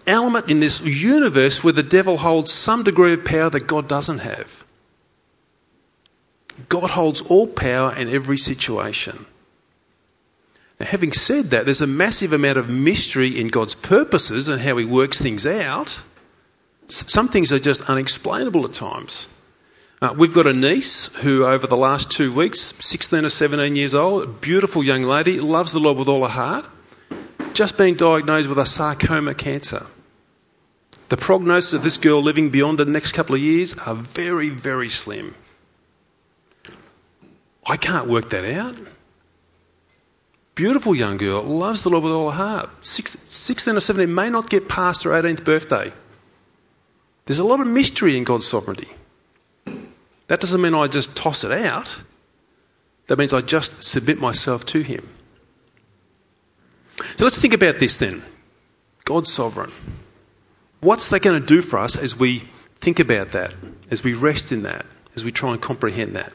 element 0.06 0.50
in 0.50 0.58
this 0.58 0.80
universe 0.80 1.62
where 1.62 1.74
the 1.74 1.82
devil 1.82 2.16
holds 2.16 2.50
some 2.50 2.82
degree 2.82 3.12
of 3.12 3.26
power 3.26 3.50
that 3.50 3.66
God 3.66 3.88
doesn't 3.88 4.20
have. 4.20 4.64
God 6.70 6.88
holds 6.88 7.20
all 7.20 7.46
power 7.46 7.94
in 7.94 8.08
every 8.08 8.38
situation. 8.38 9.26
Now, 10.80 10.86
having 10.86 11.12
said 11.12 11.50
that, 11.50 11.66
there's 11.66 11.82
a 11.82 11.86
massive 11.86 12.32
amount 12.32 12.56
of 12.56 12.70
mystery 12.70 13.38
in 13.38 13.48
God's 13.48 13.74
purposes 13.74 14.48
and 14.48 14.62
how 14.62 14.78
He 14.78 14.86
works 14.86 15.20
things 15.20 15.44
out. 15.44 16.00
Some 16.86 17.28
things 17.28 17.52
are 17.52 17.58
just 17.58 17.90
unexplainable 17.90 18.64
at 18.64 18.72
times. 18.72 19.28
Uh, 20.00 20.14
we've 20.16 20.32
got 20.32 20.46
a 20.46 20.54
niece 20.54 21.14
who, 21.16 21.44
over 21.44 21.66
the 21.66 21.76
last 21.76 22.10
two 22.10 22.32
weeks, 22.32 22.60
16 22.60 23.26
or 23.26 23.28
17 23.28 23.76
years 23.76 23.94
old, 23.94 24.40
beautiful 24.40 24.82
young 24.82 25.02
lady, 25.02 25.38
loves 25.38 25.72
the 25.72 25.80
Lord 25.80 25.98
with 25.98 26.08
all 26.08 26.22
her 26.22 26.28
heart, 26.28 26.64
just 27.58 27.76
been 27.76 27.96
diagnosed 27.96 28.48
with 28.48 28.58
a 28.58 28.64
sarcoma 28.64 29.34
cancer. 29.34 29.84
The 31.08 31.16
prognosis 31.16 31.72
of 31.72 31.82
this 31.82 31.96
girl 31.98 32.22
living 32.22 32.50
beyond 32.50 32.78
the 32.78 32.84
next 32.84 33.14
couple 33.14 33.34
of 33.34 33.40
years 33.40 33.76
are 33.76 33.96
very, 33.96 34.48
very 34.48 34.88
slim. 34.88 35.34
I 37.66 37.76
can't 37.76 38.06
work 38.06 38.30
that 38.30 38.44
out. 38.44 38.76
Beautiful 40.54 40.94
young 40.94 41.16
girl, 41.16 41.42
loves 41.42 41.82
the 41.82 41.90
Lord 41.90 42.04
with 42.04 42.12
all 42.12 42.30
her 42.30 42.36
heart. 42.36 42.84
16 42.84 43.76
or 43.76 43.80
17 43.80 44.14
may 44.14 44.30
not 44.30 44.48
get 44.48 44.68
past 44.68 45.02
her 45.02 45.10
18th 45.10 45.44
birthday. 45.44 45.92
There's 47.24 47.40
a 47.40 47.44
lot 47.44 47.58
of 47.58 47.66
mystery 47.66 48.16
in 48.16 48.22
God's 48.22 48.46
sovereignty. 48.46 48.88
That 50.28 50.38
doesn't 50.38 50.60
mean 50.60 50.74
I 50.74 50.86
just 50.86 51.16
toss 51.16 51.42
it 51.42 51.50
out. 51.50 52.02
That 53.08 53.18
means 53.18 53.32
I 53.32 53.40
just 53.40 53.82
submit 53.82 54.20
myself 54.20 54.64
to 54.66 54.80
Him. 54.80 55.08
So 57.16 57.24
let's 57.24 57.38
think 57.38 57.54
about 57.54 57.78
this 57.78 57.98
then. 57.98 58.22
God's 59.04 59.32
sovereign. 59.32 59.72
What's 60.80 61.08
that 61.10 61.22
going 61.22 61.40
to 61.40 61.46
do 61.46 61.62
for 61.62 61.78
us 61.78 61.96
as 61.96 62.16
we 62.16 62.40
think 62.76 63.00
about 63.00 63.32
that, 63.32 63.52
as 63.90 64.04
we 64.04 64.14
rest 64.14 64.52
in 64.52 64.62
that, 64.62 64.86
as 65.16 65.24
we 65.24 65.32
try 65.32 65.52
and 65.52 65.60
comprehend 65.60 66.16
that? 66.16 66.32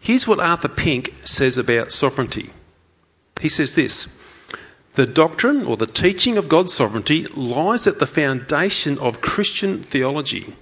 Here's 0.00 0.26
what 0.26 0.40
Arthur 0.40 0.68
Pink 0.68 1.12
says 1.24 1.58
about 1.58 1.92
sovereignty. 1.92 2.50
He 3.40 3.48
says 3.48 3.74
this 3.74 4.06
The 4.94 5.06
doctrine 5.06 5.66
or 5.66 5.76
the 5.76 5.86
teaching 5.86 6.38
of 6.38 6.48
God's 6.48 6.72
sovereignty 6.72 7.26
lies 7.26 7.86
at 7.86 7.98
the 7.98 8.06
foundation 8.06 8.98
of 8.98 9.20
Christian 9.20 9.78
theology, 9.78 10.54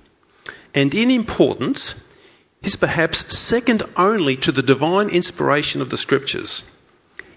and 0.74 0.94
in 0.94 1.11
importance 1.11 1.94
is 2.62 2.76
perhaps 2.76 3.37
second 3.37 3.83
only 3.96 4.37
to 4.37 4.52
the 4.52 4.62
divine 4.62 5.09
inspiration 5.09 5.80
of 5.80 5.90
the 5.90 5.96
Scriptures. 5.96 6.62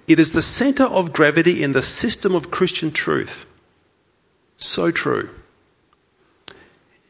It 0.07 0.19
is 0.19 0.33
the 0.33 0.41
centre 0.41 0.83
of 0.83 1.13
gravity 1.13 1.63
in 1.63 1.71
the 1.71 1.81
system 1.81 2.35
of 2.35 2.51
Christian 2.51 2.91
truth. 2.91 3.47
So 4.57 4.91
true. 4.91 5.29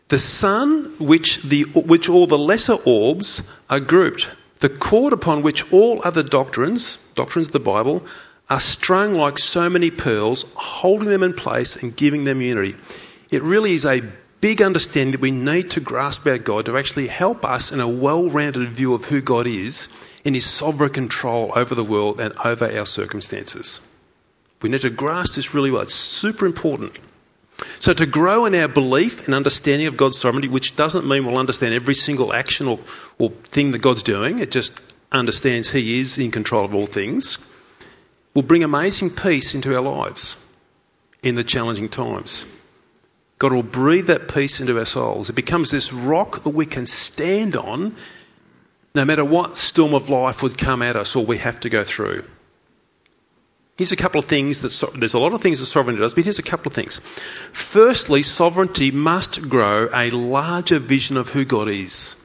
The 0.10 0.20
sun, 0.20 0.94
which, 1.00 1.42
the, 1.42 1.64
which 1.64 2.10
all 2.10 2.28
the 2.28 2.38
lesser 2.38 2.78
orbs 2.86 3.50
are 3.70 3.80
grouped, 3.80 4.30
the 4.60 4.70
cord 4.70 5.12
upon 5.12 5.42
which 5.42 5.74
all 5.74 6.02
other 6.04 6.24
doctrines, 6.24 6.98
doctrines 7.16 7.48
of 7.48 7.54
the 7.54 7.60
Bible, 7.60 8.06
are 8.50 8.60
strung 8.60 9.16
like 9.16 9.40
so 9.40 9.70
many 9.70 9.90
pearls, 9.90 10.46
holding 10.56 11.10
them 11.10 11.24
in 11.24 11.34
place 11.34 11.82
and 11.82 11.96
giving 11.96 12.26
them 12.26 12.42
unity. 12.42 12.76
It 13.32 13.42
really 13.42 13.74
is 13.74 13.86
a 13.86 14.04
big 14.42 14.62
understanding 14.62 15.14
that 15.14 15.22
we 15.22 15.32
need 15.32 15.72
to 15.72 15.80
grasp 15.80 16.28
our 16.28 16.38
God 16.38 16.66
to 16.66 16.78
actually 16.78 17.08
help 17.08 17.46
us 17.46 17.72
in 17.72 17.80
a 17.80 17.88
well 17.88 18.30
rounded 18.30 18.70
view 18.70 18.94
of 18.94 19.06
who 19.06 19.22
God 19.22 19.48
is 19.48 19.88
in 20.24 20.34
his 20.34 20.46
sovereign 20.46 20.92
control 20.92 21.52
over 21.56 21.76
the 21.76 21.84
world 21.84 22.20
and 22.20 22.34
over 22.44 22.66
our 22.66 22.86
circumstances. 22.86 23.82
We 24.62 24.70
need 24.70 24.82
to 24.82 24.90
grasp 24.90 25.36
this 25.36 25.54
really 25.54 25.72
well. 25.72 25.82
It's 25.82 25.94
super 25.94 26.46
important. 26.46 26.98
So, 27.80 27.94
to 27.94 28.06
grow 28.06 28.46
in 28.46 28.56
our 28.56 28.68
belief 28.68 29.26
and 29.26 29.36
understanding 29.36 29.88
of 29.88 29.98
God's 29.98 30.18
sovereignty, 30.18 30.48
which 30.48 30.76
doesn't 30.76 31.08
mean 31.08 31.26
we'll 31.26 31.38
understand 31.38 31.74
every 31.74 31.94
single 31.94 32.34
action 32.34 32.68
or, 32.68 32.80
or 33.20 33.30
thing 33.30 33.72
that 33.72 33.82
God's 33.82 34.04
doing, 34.04 34.40
it 34.40 34.52
just 34.52 34.80
understands 35.12 35.70
He 35.70 36.00
is 36.00 36.18
in 36.18 36.32
control 36.32 36.66
of 36.66 36.74
all 36.74 36.86
things, 36.86 37.38
will 38.34 38.42
bring 38.42 38.64
amazing 38.64 39.12
peace 39.12 39.54
into 39.54 39.76
our 39.76 39.82
lives 39.82 40.44
in 41.22 41.36
the 41.36 41.44
challenging 41.44 41.90
times. 41.90 42.46
God 43.40 43.54
will 43.54 43.64
breathe 43.64 44.08
that 44.08 44.34
peace 44.34 44.60
into 44.60 44.80
our 44.80 44.86
souls. 44.86 45.30
It 45.30 45.36
becomes 45.36 45.70
this 45.70 45.92
rock 45.92 46.44
that 46.44 46.50
we 46.50 46.66
can 46.66 46.86
stand 46.86 47.56
on 47.56 47.96
no 48.96 49.06
matter 49.06 49.26
what 49.26 49.58
storm 49.58 49.94
of 49.94 50.10
life 50.10 50.44
would 50.44 50.58
come 50.58 50.82
at 50.82 50.96
us 50.96 51.16
or 51.16 51.26
we 51.26 51.38
have 51.38 51.60
to 51.62 51.70
go 51.70 51.84
through. 51.84 52.24
Here's 53.78 53.92
a 53.92 53.96
couple 53.98 54.20
of 54.20 54.26
things 54.26 54.62
that 54.62 55.00
there's 55.00 55.16
a 55.16 55.20
lot 55.20 55.34
of 55.34 55.42
things 55.42 55.60
that 55.60 55.66
sovereignty 55.66 56.00
does, 56.00 56.14
but 56.14 56.26
here's 56.26 56.38
a 56.38 56.44
couple 56.44 56.70
of 56.70 56.76
things. 56.76 57.00
Firstly, 57.52 58.22
sovereignty 58.22 58.92
must 58.92 59.50
grow 59.50 59.90
a 59.92 60.12
larger 60.12 60.78
vision 60.78 61.18
of 61.18 61.30
who 61.30 61.44
God 61.44 61.70
is. 61.70 62.16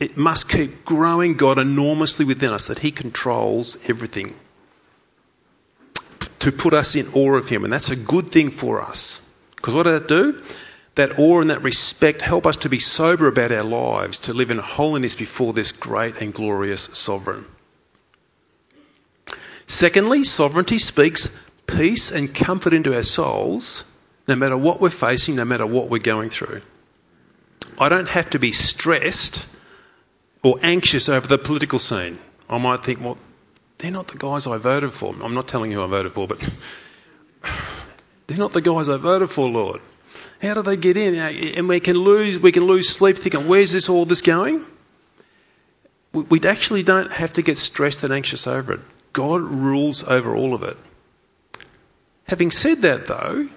It 0.00 0.16
must 0.16 0.48
keep 0.48 0.84
growing 0.84 1.36
God 1.36 1.60
enormously 1.60 2.24
within 2.24 2.52
us, 2.52 2.66
that 2.66 2.80
He 2.80 2.90
controls 2.90 3.88
everything. 3.88 4.34
To 6.40 6.50
put 6.50 6.74
us 6.74 6.96
in 6.96 7.06
awe 7.14 7.36
of 7.36 7.48
Him, 7.48 7.62
and 7.62 7.72
that's 7.72 7.90
a 7.90 7.96
good 7.96 8.26
thing 8.26 8.50
for 8.50 8.82
us. 8.82 9.26
Because 9.54 9.74
what 9.74 9.84
does 9.84 10.00
that 10.00 10.08
do? 10.08 10.42
That 10.94 11.18
awe 11.18 11.40
and 11.40 11.50
that 11.50 11.62
respect 11.62 12.22
help 12.22 12.46
us 12.46 12.58
to 12.58 12.68
be 12.68 12.78
sober 12.78 13.26
about 13.26 13.50
our 13.50 13.64
lives, 13.64 14.20
to 14.20 14.32
live 14.32 14.50
in 14.50 14.58
holiness 14.58 15.14
before 15.14 15.52
this 15.52 15.72
great 15.72 16.20
and 16.20 16.32
glorious 16.32 16.82
sovereign. 16.82 17.44
Secondly, 19.66 20.24
sovereignty 20.24 20.78
speaks 20.78 21.40
peace 21.66 22.10
and 22.12 22.34
comfort 22.34 22.74
into 22.74 22.94
our 22.94 23.02
souls 23.02 23.84
no 24.26 24.36
matter 24.36 24.56
what 24.56 24.80
we're 24.80 24.90
facing, 24.90 25.36
no 25.36 25.44
matter 25.44 25.66
what 25.66 25.90
we're 25.90 25.98
going 25.98 26.30
through. 26.30 26.62
I 27.78 27.88
don't 27.88 28.08
have 28.08 28.30
to 28.30 28.38
be 28.38 28.52
stressed 28.52 29.46
or 30.42 30.56
anxious 30.62 31.08
over 31.08 31.26
the 31.26 31.38
political 31.38 31.78
scene. 31.78 32.18
I 32.48 32.58
might 32.58 32.84
think, 32.84 33.00
well, 33.00 33.18
they're 33.78 33.90
not 33.90 34.08
the 34.08 34.18
guys 34.18 34.46
I 34.46 34.58
voted 34.58 34.92
for. 34.92 35.14
I'm 35.22 35.34
not 35.34 35.48
telling 35.48 35.70
you 35.70 35.78
who 35.78 35.84
I 35.84 35.88
voted 35.88 36.12
for, 36.12 36.28
but 36.28 36.38
they're 38.26 38.38
not 38.38 38.52
the 38.52 38.60
guys 38.60 38.88
I 38.88 38.96
voted 38.96 39.30
for, 39.30 39.48
Lord. 39.48 39.80
How 40.44 40.54
do 40.54 40.62
they 40.62 40.76
get 40.76 40.96
in? 40.96 41.18
Uh, 41.18 41.28
and 41.56 41.68
we 41.68 41.80
can 41.80 41.96
lose, 41.96 42.38
we 42.38 42.52
can 42.52 42.64
lose 42.64 42.88
sleep 42.88 43.16
thinking, 43.16 43.48
where's 43.48 43.72
this 43.72 43.88
all 43.88 44.04
this 44.04 44.20
going? 44.20 44.64
We 46.12 46.40
actually 46.42 46.82
don't 46.82 47.10
have 47.10 47.32
to 47.34 47.42
get 47.42 47.58
stressed 47.58 48.04
and 48.04 48.12
anxious 48.12 48.46
over 48.46 48.74
it. 48.74 48.80
God 49.12 49.40
rules 49.40 50.04
over 50.04 50.36
all 50.36 50.54
of 50.54 50.62
it. 50.62 50.76
Having 52.28 52.50
said 52.52 52.82
that, 52.82 53.06
though, 53.06 53.48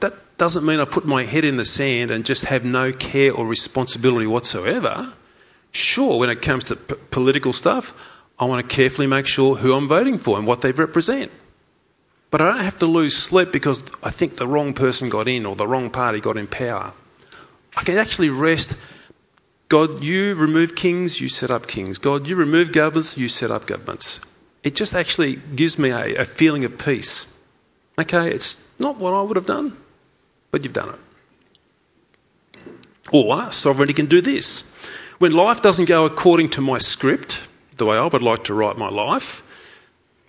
that 0.00 0.12
doesn't 0.38 0.64
mean 0.64 0.80
I 0.80 0.84
put 0.84 1.06
my 1.06 1.24
head 1.24 1.44
in 1.44 1.56
the 1.56 1.64
sand 1.64 2.10
and 2.10 2.24
just 2.24 2.44
have 2.44 2.64
no 2.64 2.92
care 2.92 3.32
or 3.32 3.46
responsibility 3.46 4.26
whatsoever. 4.26 5.12
Sure, 5.72 6.18
when 6.18 6.30
it 6.30 6.42
comes 6.42 6.64
to 6.64 6.76
p- 6.76 6.94
political 7.10 7.52
stuff, 7.52 7.92
I 8.38 8.44
want 8.44 8.68
to 8.68 8.76
carefully 8.76 9.06
make 9.06 9.26
sure 9.26 9.54
who 9.56 9.74
I'm 9.74 9.88
voting 9.88 10.18
for 10.18 10.38
and 10.38 10.46
what 10.46 10.60
they 10.60 10.72
represent. 10.72 11.32
But 12.30 12.40
I 12.40 12.52
don't 12.52 12.64
have 12.64 12.78
to 12.80 12.86
lose 12.86 13.16
sleep 13.16 13.52
because 13.52 13.82
I 14.02 14.10
think 14.10 14.36
the 14.36 14.46
wrong 14.46 14.74
person 14.74 15.08
got 15.08 15.28
in 15.28 15.46
or 15.46 15.56
the 15.56 15.66
wrong 15.66 15.90
party 15.90 16.20
got 16.20 16.36
in 16.36 16.46
power. 16.46 16.92
I 17.76 17.84
can 17.84 17.98
actually 17.98 18.30
rest. 18.30 18.76
God, 19.68 20.02
you 20.02 20.34
remove 20.34 20.74
kings, 20.74 21.20
you 21.20 21.28
set 21.28 21.50
up 21.50 21.66
kings. 21.66 21.98
God, 21.98 22.26
you 22.26 22.36
remove 22.36 22.72
governments, 22.72 23.16
you 23.16 23.28
set 23.28 23.50
up 23.50 23.66
governments 23.66 24.20
it 24.66 24.74
just 24.74 24.94
actually 24.94 25.36
gives 25.36 25.78
me 25.78 25.90
a, 25.90 26.22
a 26.22 26.24
feeling 26.24 26.64
of 26.64 26.76
peace. 26.76 27.32
Okay, 27.96 28.32
it's 28.32 28.60
not 28.80 28.98
what 28.98 29.14
I 29.14 29.22
would 29.22 29.36
have 29.36 29.46
done, 29.46 29.76
but 30.50 30.64
you've 30.64 30.72
done 30.72 30.88
it. 30.88 30.98
Or 33.12 33.52
sovereignty 33.52 33.94
can 33.94 34.06
do 34.06 34.20
this. 34.20 34.62
When 35.18 35.30
life 35.32 35.62
doesn't 35.62 35.84
go 35.84 36.04
according 36.04 36.48
to 36.56 36.60
my 36.62 36.78
script, 36.78 37.40
the 37.76 37.86
way 37.86 37.96
I 37.96 38.06
would 38.06 38.24
like 38.24 38.44
to 38.44 38.54
write 38.54 38.76
my 38.76 38.88
life, 38.88 39.45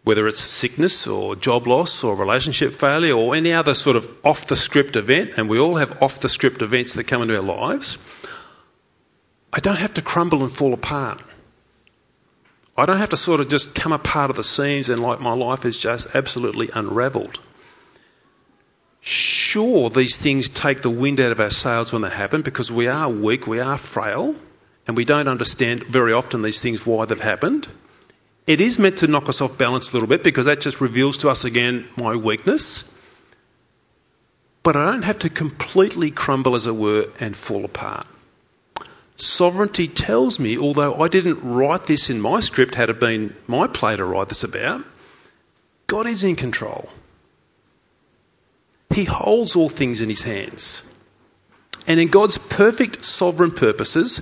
whether 0.08 0.26
it's 0.26 0.40
sickness 0.40 1.06
or 1.06 1.36
job 1.36 1.68
loss 1.68 2.06
or 2.06 2.16
relationship 2.16 2.72
failure 2.72 3.14
or 3.14 3.36
any 3.36 3.52
other 3.52 3.74
sort 3.74 3.98
of 3.98 4.10
off 4.24 4.48
the 4.48 4.56
script 4.56 4.96
event, 4.96 5.32
and 5.36 5.50
we 5.50 5.60
all 5.60 5.76
have 5.76 6.02
off 6.02 6.22
the 6.22 6.30
script 6.30 6.62
events 6.62 6.94
that 6.94 7.04
come 7.04 7.22
into 7.22 7.36
our 7.36 7.44
lives, 7.44 7.98
I 9.52 9.60
don't 9.60 9.76
have 9.76 9.96
to 9.96 10.02
crumble 10.02 10.44
and 10.44 10.52
fall 10.52 10.74
apart. 10.74 11.22
I 12.78 12.86
don't 12.86 13.00
have 13.00 13.10
to 13.10 13.18
sort 13.18 13.42
of 13.42 13.50
just 13.50 13.76
come 13.76 13.92
apart 13.92 14.30
of 14.30 14.38
the 14.38 14.46
seams 14.46 14.88
and 14.88 15.02
like 15.02 15.20
my 15.20 15.34
life 15.34 15.66
is 15.66 15.78
just 15.78 16.16
absolutely 16.16 16.70
unravelled. 16.74 17.38
Sure, 19.02 19.90
these 19.90 20.18
things 20.18 20.48
take 20.48 20.84
the 20.84 20.90
wind 20.90 21.20
out 21.20 21.34
of 21.34 21.42
our 21.42 21.50
sails 21.50 21.92
when 21.92 22.02
they 22.02 22.10
happen 22.10 22.44
because 22.44 22.72
we 22.72 22.88
are 22.88 23.10
weak, 23.10 23.46
we 23.46 23.60
are 23.60 23.78
frail, 23.78 24.34
and 24.88 24.96
we 24.96 25.04
don't 25.04 25.28
understand 25.28 25.84
very 25.84 26.14
often 26.14 26.44
these 26.44 26.62
things 26.62 26.86
why 26.86 27.04
they've 27.04 27.20
happened. 27.20 27.68
It 28.48 28.62
is 28.62 28.80
meant 28.80 29.00
to 29.00 29.08
knock 29.08 29.28
us 29.28 29.42
off 29.42 29.58
balance 29.58 29.92
a 29.92 29.94
little 29.94 30.08
bit 30.08 30.24
because 30.24 30.46
that 30.46 30.62
just 30.62 30.80
reveals 30.82 31.18
to 31.18 31.30
us 31.30 31.44
again 31.44 31.86
my 31.98 32.16
weakness. 32.16 32.90
but 34.64 34.76
I 34.76 34.92
don't 34.92 35.04
have 35.04 35.20
to 35.20 35.30
completely 35.30 36.12
crumble, 36.12 36.54
as 36.56 36.68
it 36.68 36.76
were, 36.76 37.08
and 37.22 37.34
fall 37.34 37.64
apart. 37.64 38.06
Sovereignty 39.16 39.88
tells 39.88 40.40
me, 40.40 40.58
although 40.58 41.02
I 41.02 41.08
didn't 41.08 41.40
write 41.42 41.86
this 41.86 42.10
in 42.10 42.20
my 42.20 42.42
script, 42.42 42.76
had 42.76 42.90
it 42.90 43.00
been 43.00 43.34
my 43.48 43.68
play 43.68 43.96
to 43.96 44.04
write 44.04 44.28
this 44.28 44.44
about, 44.44 44.84
God 45.88 46.06
is 46.06 46.26
in 46.26 46.36
control. 46.36 46.90
He 48.94 49.06
holds 49.06 49.56
all 49.56 49.70
things 49.70 50.02
in 50.02 50.10
his 50.10 50.22
hands. 50.22 50.84
And 51.88 51.98
in 51.98 52.10
God's 52.10 52.38
perfect 52.38 53.06
sovereign 53.06 53.52
purposes, 53.52 54.22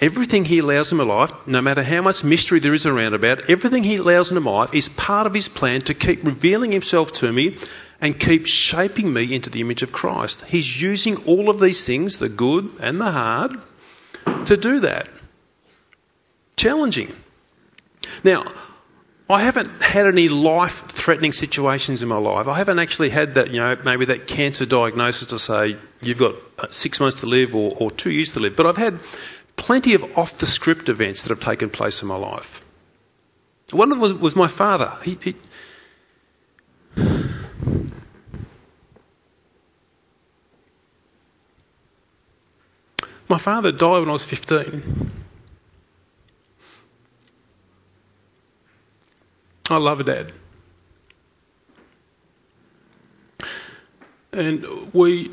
everything 0.00 0.44
he 0.44 0.58
allows 0.58 0.92
in 0.92 0.98
my 0.98 1.04
life, 1.04 1.32
no 1.46 1.60
matter 1.60 1.82
how 1.82 2.02
much 2.02 2.24
mystery 2.24 2.60
there 2.60 2.74
is 2.74 2.86
around 2.86 3.14
about, 3.14 3.50
everything 3.50 3.82
he 3.82 3.96
allows 3.96 4.30
in 4.30 4.42
my 4.42 4.50
life 4.50 4.74
is 4.74 4.88
part 4.88 5.26
of 5.26 5.34
his 5.34 5.48
plan 5.48 5.80
to 5.82 5.94
keep 5.94 6.24
revealing 6.24 6.72
himself 6.72 7.12
to 7.12 7.32
me 7.32 7.56
and 8.00 8.18
keep 8.18 8.46
shaping 8.46 9.12
me 9.12 9.34
into 9.34 9.50
the 9.50 9.60
image 9.60 9.82
of 9.82 9.92
Christ. 9.92 10.44
He's 10.44 10.80
using 10.80 11.16
all 11.26 11.50
of 11.50 11.58
these 11.60 11.84
things, 11.84 12.18
the 12.18 12.28
good 12.28 12.70
and 12.80 13.00
the 13.00 13.10
hard, 13.10 13.52
to 14.46 14.56
do 14.56 14.80
that. 14.80 15.08
Challenging. 16.56 17.12
Now, 18.22 18.44
I 19.30 19.42
haven't 19.42 19.82
had 19.82 20.06
any 20.06 20.28
life 20.28 20.86
threatening 20.86 21.32
situations 21.32 22.02
in 22.02 22.08
my 22.08 22.16
life. 22.16 22.48
I 22.48 22.54
haven't 22.54 22.78
actually 22.78 23.10
had 23.10 23.34
that, 23.34 23.50
you 23.50 23.60
know, 23.60 23.76
maybe 23.84 24.06
that 24.06 24.26
cancer 24.26 24.64
diagnosis 24.64 25.28
to 25.28 25.38
say 25.38 25.76
you've 26.00 26.18
got 26.18 26.34
uh, 26.58 26.68
six 26.70 26.98
months 26.98 27.20
to 27.20 27.26
live 27.26 27.54
or, 27.54 27.74
or 27.78 27.90
two 27.90 28.10
years 28.10 28.32
to 28.32 28.40
live. 28.40 28.56
But 28.56 28.64
I've 28.64 28.78
had 28.78 28.98
plenty 29.58 29.94
of 29.94 30.16
off 30.16 30.38
the 30.38 30.46
script 30.46 30.88
events 30.88 31.22
that 31.22 31.28
have 31.28 31.40
taken 31.40 31.68
place 31.68 32.00
in 32.00 32.08
my 32.08 32.16
life. 32.16 32.62
One 33.70 33.92
of 33.92 33.98
them 33.98 34.00
was, 34.00 34.14
was 34.14 34.34
my 34.34 34.48
father. 34.48 34.90
He, 35.02 35.18
he, 35.22 35.34
My 43.28 43.36
father 43.36 43.72
died 43.72 44.00
when 44.00 44.08
I 44.08 44.12
was 44.12 44.24
15. 44.24 45.10
I 49.70 49.76
love 49.76 50.02
dad. 50.06 50.32
And 54.32 54.64
we 54.94 55.30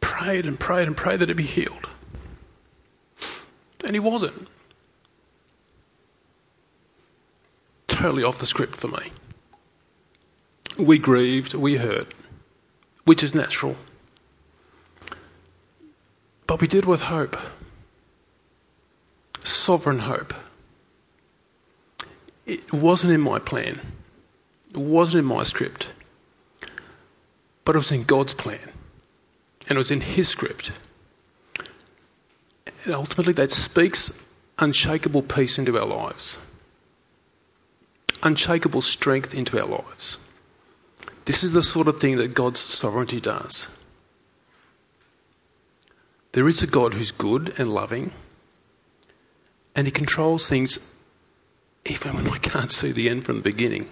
prayed 0.00 0.46
and 0.46 0.58
prayed 0.58 0.86
and 0.86 0.96
prayed 0.96 1.20
that 1.20 1.28
he'd 1.28 1.36
be 1.36 1.42
healed. 1.42 1.88
And 3.92 4.02
he 4.02 4.10
wasn't. 4.10 4.48
Totally 7.88 8.24
off 8.24 8.38
the 8.38 8.46
script 8.46 8.76
for 8.76 8.88
me. 8.88 9.12
We 10.78 10.96
grieved, 10.96 11.52
we 11.52 11.76
hurt, 11.76 12.06
which 13.04 13.22
is 13.22 13.34
natural. 13.34 13.76
But 16.46 16.62
we 16.62 16.68
did 16.68 16.86
with 16.86 17.02
hope. 17.02 17.36
Sovereign 19.44 19.98
hope. 19.98 20.32
It 22.46 22.72
wasn't 22.72 23.12
in 23.12 23.20
my 23.20 23.40
plan. 23.40 23.78
It 24.70 24.78
wasn't 24.78 25.18
in 25.18 25.26
my 25.26 25.42
script. 25.42 25.86
But 27.66 27.74
it 27.74 27.78
was 27.78 27.92
in 27.92 28.04
God's 28.04 28.32
plan. 28.32 28.70
And 29.68 29.72
it 29.72 29.76
was 29.76 29.90
in 29.90 30.00
His 30.00 30.28
script. 30.28 30.72
And 32.84 32.94
ultimately, 32.94 33.34
that 33.34 33.50
speaks 33.50 34.26
unshakable 34.58 35.22
peace 35.22 35.58
into 35.58 35.78
our 35.78 35.86
lives, 35.86 36.38
unshakable 38.22 38.82
strength 38.82 39.34
into 39.34 39.60
our 39.60 39.66
lives. 39.66 40.18
This 41.24 41.44
is 41.44 41.52
the 41.52 41.62
sort 41.62 41.88
of 41.88 42.00
thing 42.00 42.16
that 42.16 42.34
God's 42.34 42.60
sovereignty 42.60 43.20
does. 43.20 43.68
There 46.32 46.48
is 46.48 46.62
a 46.62 46.66
God 46.66 46.94
who's 46.94 47.12
good 47.12 47.58
and 47.58 47.72
loving, 47.72 48.10
and 49.76 49.86
He 49.86 49.90
controls 49.92 50.46
things 50.46 50.94
even 51.84 52.14
when 52.14 52.28
I 52.28 52.38
can't 52.38 52.70
see 52.70 52.92
the 52.92 53.10
end 53.10 53.24
from 53.24 53.36
the 53.36 53.42
beginning. 53.42 53.88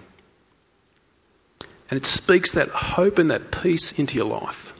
And 1.89 1.97
it 1.97 2.05
speaks 2.05 2.53
that 2.53 2.69
hope 2.69 3.19
and 3.19 3.31
that 3.31 3.51
peace 3.51 3.99
into 3.99 4.15
your 4.15 4.25
life. 4.25 4.73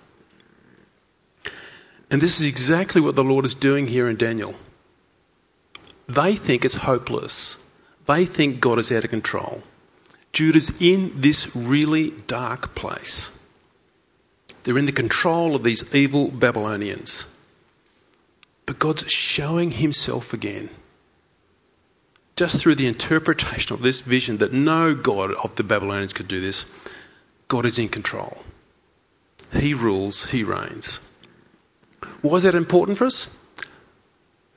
And 2.12 2.22
this 2.22 2.42
is 2.42 2.48
exactly 2.48 3.00
what 3.00 3.16
the 3.16 3.24
Lord 3.24 3.46
is 3.46 3.56
doing 3.56 3.88
here 3.88 4.10
in 4.10 4.18
Daniel. 4.18 4.54
They 6.08 6.36
think 6.36 6.66
it's 6.66 6.76
hopeless. 6.76 7.56
They 8.06 8.26
think 8.26 8.60
God 8.60 8.80
is 8.80 8.92
out 8.92 9.06
of 9.06 9.10
control. 9.10 9.64
Judah's 10.34 10.82
in 10.82 11.22
this 11.22 11.56
really 11.56 12.12
dark 12.12 12.76
place. 12.76 13.38
They're 14.64 14.78
in 14.78 14.86
the 14.86 14.92
control 14.92 15.56
of 15.56 15.64
these 15.64 15.96
evil 15.96 16.30
Babylonians. 16.30 17.26
But 18.66 18.78
God's 18.78 19.10
showing 19.10 19.72
himself 19.72 20.34
again. 20.34 20.70
Just 22.36 22.58
through 22.58 22.76
the 22.76 22.88
interpretation 22.88 23.74
of 23.74 23.82
this 23.82 24.02
vision 24.02 24.38
that 24.38 24.52
no 24.52 24.96
God 24.96 25.34
of 25.34 25.56
the 25.56 25.64
Babylonians 25.64 26.14
could 26.14 26.28
do 26.28 26.42
this, 26.42 26.66
God 27.48 27.66
is 27.66 27.80
in 27.80 27.88
control. 27.88 28.44
He 29.54 29.74
rules, 29.74 30.26
He 30.26 30.44
reigns. 30.44 31.00
Why 32.22 32.38
is 32.38 32.44
that 32.44 32.56
important 32.56 32.98
for 32.98 33.06
us? 33.06 33.28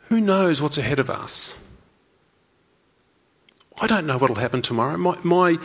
Who 0.08 0.20
knows 0.20 0.60
what's 0.60 0.78
ahead 0.78 0.98
of 0.98 1.10
us? 1.10 1.60
I 3.80 3.86
don't 3.86 4.06
know 4.06 4.18
what 4.18 4.30
will 4.30 4.36
happen 4.36 4.62
tomorrow. 4.62 4.96
My, 4.96 5.16
my 5.24 5.58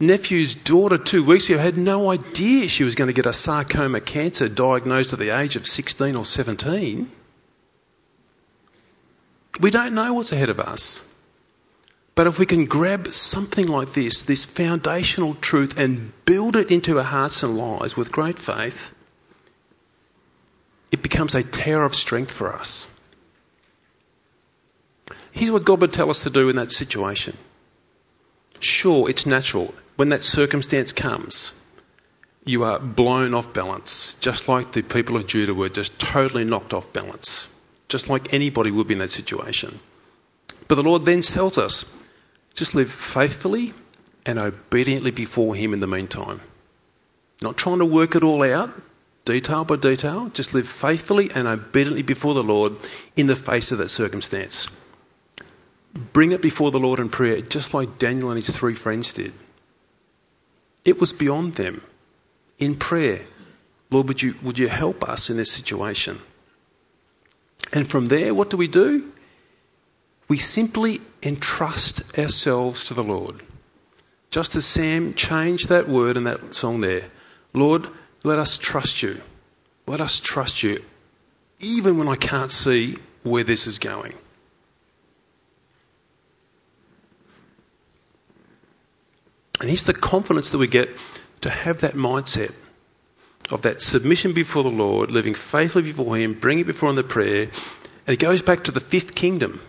nephew's 0.00 0.54
daughter 0.54 0.98
two 0.98 1.24
weeks 1.24 1.48
ago 1.48 1.58
had 1.58 1.76
no 1.76 2.10
idea 2.10 2.68
she 2.68 2.84
was 2.84 2.94
going 2.94 3.08
to 3.08 3.14
get 3.14 3.26
a 3.26 3.32
sarcoma 3.32 4.00
cancer 4.00 4.48
diagnosed 4.48 5.12
at 5.12 5.18
the 5.18 5.30
age 5.30 5.56
of 5.56 5.66
16 5.66 6.16
or 6.16 6.24
17. 6.24 7.10
We 9.60 9.70
don't 9.70 9.94
know 9.94 10.14
what's 10.14 10.32
ahead 10.32 10.48
of 10.48 10.58
us. 10.58 11.08
But 12.14 12.26
if 12.26 12.38
we 12.38 12.46
can 12.46 12.66
grab 12.66 13.06
something 13.06 13.66
like 13.66 13.92
this, 13.92 14.24
this 14.24 14.44
foundational 14.44 15.34
truth, 15.34 15.78
and 15.78 16.12
build 16.26 16.56
it 16.56 16.70
into 16.70 16.98
our 16.98 17.04
hearts 17.04 17.42
and 17.42 17.56
lives 17.56 17.96
with 17.96 18.12
great 18.12 18.38
faith, 18.38 18.92
it 20.92 21.02
becomes 21.02 21.34
a 21.34 21.42
tower 21.42 21.84
of 21.84 21.94
strength 21.94 22.30
for 22.30 22.52
us. 22.52 22.86
Here's 25.32 25.50
what 25.50 25.64
God 25.64 25.80
would 25.80 25.92
tell 25.92 26.10
us 26.10 26.24
to 26.24 26.30
do 26.30 26.48
in 26.48 26.56
that 26.56 26.70
situation. 26.70 27.36
Sure, 28.60 29.10
it's 29.10 29.26
natural. 29.26 29.74
When 29.96 30.10
that 30.10 30.22
circumstance 30.22 30.92
comes, 30.92 31.58
you 32.44 32.64
are 32.64 32.78
blown 32.78 33.34
off 33.34 33.52
balance, 33.52 34.14
just 34.20 34.48
like 34.48 34.72
the 34.72 34.82
people 34.82 35.16
of 35.16 35.26
Judah 35.26 35.54
were 35.54 35.68
just 35.68 35.98
totally 35.98 36.44
knocked 36.44 36.74
off 36.74 36.92
balance 36.92 37.48
just 37.92 38.08
like 38.08 38.32
anybody 38.32 38.70
would 38.70 38.88
be 38.88 38.94
in 38.94 39.00
that 39.00 39.10
situation. 39.10 39.78
But 40.66 40.76
the 40.76 40.82
Lord 40.82 41.04
then 41.04 41.20
tells 41.20 41.58
us 41.58 41.84
just 42.54 42.74
live 42.74 42.90
faithfully 42.90 43.74
and 44.24 44.38
obediently 44.38 45.10
before 45.10 45.54
Him 45.54 45.74
in 45.74 45.80
the 45.80 45.86
meantime. 45.86 46.40
Not 47.42 47.58
trying 47.58 47.80
to 47.80 47.84
work 47.84 48.14
it 48.14 48.22
all 48.22 48.42
out, 48.42 48.70
detail 49.24 49.64
by 49.64 49.76
detail, 49.76 50.28
just 50.28 50.54
live 50.54 50.68
faithfully 50.68 51.30
and 51.34 51.46
obediently 51.46 52.02
before 52.02 52.34
the 52.34 52.42
Lord 52.42 52.74
in 53.16 53.26
the 53.26 53.36
face 53.36 53.72
of 53.72 53.78
that 53.78 53.88
circumstance. 53.88 54.68
Bring 56.12 56.32
it 56.32 56.42
before 56.42 56.70
the 56.70 56.80
Lord 56.80 56.98
in 56.98 57.08
prayer, 57.08 57.40
just 57.40 57.74
like 57.74 57.98
Daniel 57.98 58.30
and 58.30 58.42
his 58.42 58.54
three 58.54 58.74
friends 58.74 59.14
did. 59.14 59.32
It 60.84 61.00
was 61.00 61.12
beyond 61.12 61.54
them. 61.54 61.82
In 62.58 62.76
prayer, 62.76 63.20
Lord, 63.90 64.08
would 64.08 64.22
you, 64.22 64.34
would 64.42 64.58
you 64.58 64.68
help 64.68 65.08
us 65.08 65.30
in 65.30 65.36
this 65.36 65.52
situation? 65.52 66.18
And 67.72 67.88
from 67.88 68.06
there, 68.06 68.34
what 68.34 68.50
do 68.50 68.56
we 68.56 68.68
do? 68.68 69.10
We 70.28 70.38
simply 70.38 71.00
entrust 71.22 72.18
ourselves 72.18 72.84
to 72.84 72.94
the 72.94 73.04
Lord. 73.04 73.40
Just 74.30 74.56
as 74.56 74.64
Sam 74.64 75.14
changed 75.14 75.68
that 75.68 75.88
word 75.88 76.16
in 76.16 76.24
that 76.24 76.54
song 76.54 76.80
there 76.80 77.02
Lord, 77.54 77.86
let 78.24 78.38
us 78.38 78.58
trust 78.58 79.02
you. 79.02 79.20
Let 79.86 80.00
us 80.00 80.20
trust 80.20 80.62
you, 80.62 80.82
even 81.60 81.98
when 81.98 82.08
I 82.08 82.16
can't 82.16 82.50
see 82.50 82.96
where 83.22 83.44
this 83.44 83.66
is 83.66 83.78
going. 83.78 84.14
And 89.60 89.68
here's 89.68 89.84
the 89.84 89.94
confidence 89.94 90.50
that 90.50 90.58
we 90.58 90.66
get 90.66 90.88
to 91.42 91.50
have 91.50 91.82
that 91.82 91.94
mindset 91.94 92.52
of 93.50 93.62
that 93.62 93.80
submission 93.80 94.32
before 94.32 94.62
the 94.62 94.70
Lord, 94.70 95.10
living 95.10 95.34
faithfully 95.34 95.84
before 95.84 96.16
Him, 96.16 96.34
bringing 96.34 96.62
it 96.62 96.66
before 96.66 96.90
Him 96.90 96.96
the 96.96 97.04
prayer. 97.04 97.42
And 98.06 98.14
it 98.14 98.18
goes 98.18 98.42
back 98.42 98.64
to 98.64 98.72
the 98.72 98.80
fifth 98.80 99.14
kingdom 99.14 99.60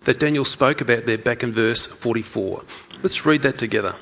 that 0.00 0.18
Daniel 0.18 0.44
spoke 0.44 0.80
about 0.80 1.04
there 1.04 1.18
back 1.18 1.42
in 1.42 1.52
verse 1.52 1.86
44. 1.86 2.64
Let's 3.02 3.24
read 3.26 3.42
that 3.42 3.58
together. 3.58 3.94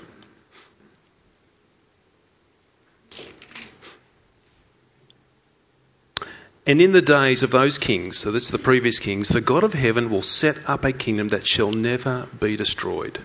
And 6.68 6.82
in 6.82 6.92
the 6.92 7.00
days 7.00 7.42
of 7.42 7.50
those 7.50 7.78
kings, 7.78 8.18
so 8.18 8.30
that's 8.30 8.50
the 8.50 8.58
previous 8.58 8.98
kings, 8.98 9.28
the 9.28 9.40
God 9.40 9.64
of 9.64 9.72
heaven 9.72 10.10
will 10.10 10.20
set 10.20 10.68
up 10.68 10.84
a 10.84 10.92
kingdom 10.92 11.28
that 11.28 11.46
shall 11.46 11.72
never 11.72 12.28
be 12.38 12.58
destroyed, 12.58 13.18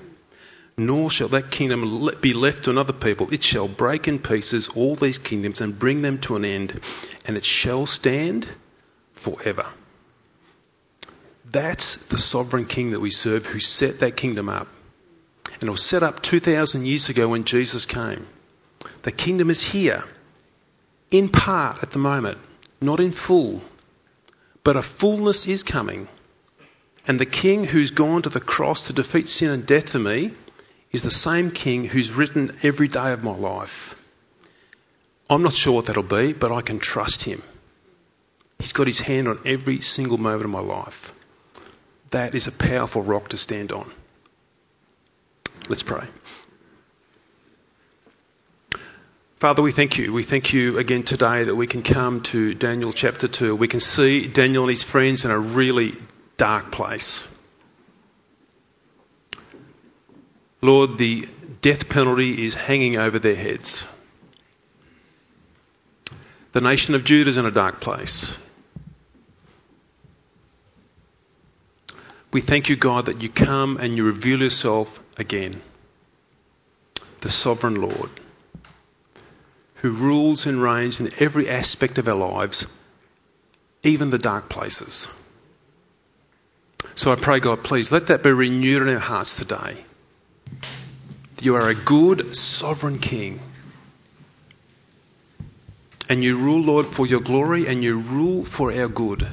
nor 0.78 1.12
shall 1.12 1.28
that 1.28 1.52
kingdom 1.52 2.10
be 2.22 2.34
left 2.34 2.64
to 2.64 2.70
another 2.70 2.94
people. 2.94 3.34
It 3.34 3.44
shall 3.44 3.68
break 3.68 4.08
in 4.08 4.20
pieces 4.20 4.70
all 4.70 4.96
these 4.96 5.18
kingdoms 5.18 5.60
and 5.60 5.78
bring 5.78 6.02
them 6.02 6.20
to 6.20 6.38
an 6.38 6.46
end, 6.46 6.80
and 7.26 7.36
it 7.36 7.44
shall 7.44 7.86
stand 7.86 8.48
forever. 9.12 9.66
That's 11.52 12.06
the 12.06 12.18
sovereign 12.18 12.66
king 12.66 12.92
that 12.92 13.02
we 13.02 13.12
serve 13.12 13.46
who 13.46 13.60
set 13.60 14.00
that 14.00 14.16
kingdom 14.16 14.48
up. 14.48 14.70
And 15.60 15.64
it 15.64 15.70
was 15.70 15.84
set 15.84 16.02
up 16.02 16.22
2,000 16.22 16.86
years 16.86 17.10
ago 17.10 17.28
when 17.28 17.44
Jesus 17.44 17.86
came. 17.86 18.26
The 19.02 19.12
kingdom 19.12 19.50
is 19.50 19.62
here, 19.62 20.02
in 21.12 21.28
part 21.28 21.84
at 21.84 21.92
the 21.92 22.00
moment, 22.00 22.38
not 22.84 23.00
in 23.00 23.12
full, 23.12 23.62
but 24.64 24.76
a 24.76 24.82
fullness 24.82 25.48
is 25.48 25.64
coming. 25.64 26.08
And 27.08 27.20
the 27.20 27.26
king 27.26 27.64
who's 27.64 27.92
gone 27.92 28.22
to 28.22 28.30
the 28.30 28.40
cross 28.40 28.88
to 28.88 28.94
defeat 28.94 29.28
sin 29.28 29.52
and 29.52 29.66
death 29.66 29.90
for 29.90 30.00
me 30.00 30.32
is 30.92 31.02
the 31.02 31.12
same 31.12 31.52
king 31.52 31.84
who's 31.86 32.14
written 32.14 32.52
every 32.64 32.88
day 32.88 33.12
of 33.12 33.24
my 33.24 33.36
life. 33.36 34.00
I'm 35.30 35.42
not 35.42 35.54
sure 35.54 35.74
what 35.74 35.88
that'll 35.88 36.04
be, 36.04 36.34
but 36.34 36.52
I 36.52 36.62
can 36.62 36.80
trust 36.80 37.24
him. 37.24 37.42
He's 38.60 38.74
got 38.74 38.88
his 38.88 39.00
hand 39.00 39.28
on 39.28 39.40
every 39.46 39.80
single 39.80 40.18
moment 40.18 40.46
of 40.46 40.52
my 40.52 40.60
life. 40.60 41.12
That 42.12 42.36
is 42.36 42.48
a 42.48 42.52
powerful 42.52 43.02
rock 43.02 43.30
to 43.30 43.38
stand 43.38 43.72
on. 43.72 43.92
Let's 45.68 45.84
pray. 45.84 46.06
Father, 49.44 49.62
we 49.62 49.74
thank 49.74 49.98
you. 49.98 50.14
We 50.14 50.24
thank 50.24 50.54
you 50.54 50.78
again 50.78 51.04
today 51.04 51.44
that 51.44 51.54
we 51.54 51.68
can 51.68 51.84
come 51.84 52.22
to 52.22 52.54
Daniel 52.54 52.94
chapter 52.94 53.28
2. 53.28 53.58
We 53.58 53.68
can 53.68 53.82
see 53.82 54.26
Daniel 54.26 54.64
and 54.64 54.70
his 54.70 54.84
friends 54.84 55.26
in 55.26 55.32
a 55.32 55.38
really 55.38 55.92
dark 56.38 56.72
place. 56.72 57.30
Lord, 60.62 60.98
the 60.98 61.28
death 61.60 61.90
penalty 61.90 62.46
is 62.46 62.56
hanging 62.56 62.96
over 62.96 63.20
their 63.20 63.36
heads. 63.36 63.86
The 66.54 66.62
nation 66.62 66.96
of 66.96 67.04
Judah 67.04 67.30
is 67.30 67.36
in 67.36 67.46
a 67.46 67.52
dark 67.52 67.82
place. 67.82 68.38
We 72.32 72.40
thank 72.40 72.70
you, 72.70 72.78
God, 72.78 73.08
that 73.08 73.22
you 73.22 73.28
come 73.28 73.76
and 73.76 73.94
you 73.94 74.06
reveal 74.06 74.40
yourself 74.40 75.04
again. 75.18 75.62
The 77.20 77.30
sovereign 77.30 77.82
Lord, 77.82 78.10
who 79.84 79.92
rules 79.92 80.46
and 80.46 80.64
reigns 80.64 81.02
in 81.02 81.12
every 81.20 81.50
aspect 81.50 81.98
of 81.98 82.08
our 82.08 82.16
lives, 82.16 82.66
even 83.84 84.10
the 84.10 84.18
dark 84.18 84.48
places. 84.48 85.10
So 86.96 87.12
I 87.12 87.16
pray, 87.16 87.42
God, 87.42 87.66
please 87.66 87.92
let 87.92 88.08
that 88.08 88.24
be 88.24 88.32
renewed 88.32 88.82
in 88.82 88.88
our 88.88 89.00
hearts 89.00 89.36
today. 89.38 89.76
You 91.42 91.56
are 91.56 91.70
a 91.70 91.76
good, 91.76 92.34
sovereign 92.34 93.00
King. 93.00 93.42
And 96.08 96.24
you 96.24 96.38
rule, 96.38 96.62
Lord, 96.62 96.86
for 96.86 97.06
your 97.06 97.20
glory 97.20 97.68
and 97.68 97.84
you 97.84 98.00
rule 98.00 98.44
for 98.46 98.72
our 98.72 98.88
good. 98.88 99.28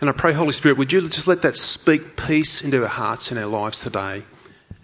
And 0.00 0.10
I 0.10 0.14
pray, 0.14 0.32
Holy 0.32 0.50
Spirit, 0.50 0.78
would 0.78 0.92
you 0.92 1.02
just 1.02 1.28
let 1.28 1.42
that 1.42 1.54
speak 1.54 2.16
peace 2.16 2.60
into 2.60 2.82
our 2.82 2.88
hearts 2.88 3.30
and 3.30 3.38
our 3.38 3.46
lives 3.46 3.82
today 3.82 4.24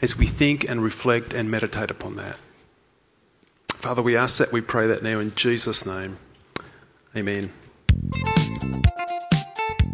as 0.00 0.16
we 0.16 0.26
think 0.26 0.68
and 0.68 0.80
reflect 0.80 1.34
and 1.34 1.50
meditate 1.50 1.90
upon 1.90 2.16
that. 2.16 2.36
Father, 3.82 4.00
we 4.00 4.16
ask 4.16 4.36
that, 4.36 4.52
we 4.52 4.60
pray 4.60 4.86
that 4.86 5.02
now 5.02 5.18
in 5.18 5.34
Jesus' 5.34 5.84
name. 5.84 6.16
Amen. 7.16 7.52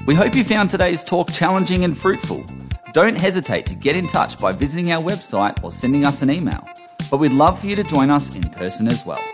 We 0.07 0.15
hope 0.15 0.35
you 0.35 0.45
found 0.45 0.69
today's 0.69 1.05
talk 1.05 1.33
challenging 1.33 1.85
and 1.85 1.97
fruitful. 1.97 2.45
Don't 2.93 3.19
hesitate 3.19 3.69
to 3.69 3.75
get 3.75 3.97
in 3.97 4.07
touch 4.07 4.37
by 4.39 4.53
visiting 4.53 4.93
our 4.93 5.03
website 5.03 5.65
or 5.65 5.73
sending 5.73 6.05
us 6.05 6.21
an 6.21 6.31
email. 6.31 6.69
But 7.11 7.17
we'd 7.17 7.33
love 7.33 7.61
for 7.61 7.67
you 7.67 7.77
to 7.77 7.83
join 7.83 8.11
us 8.11 8.37
in 8.37 8.51
person 8.51 8.89
as 8.89 9.07
well. 9.07 9.25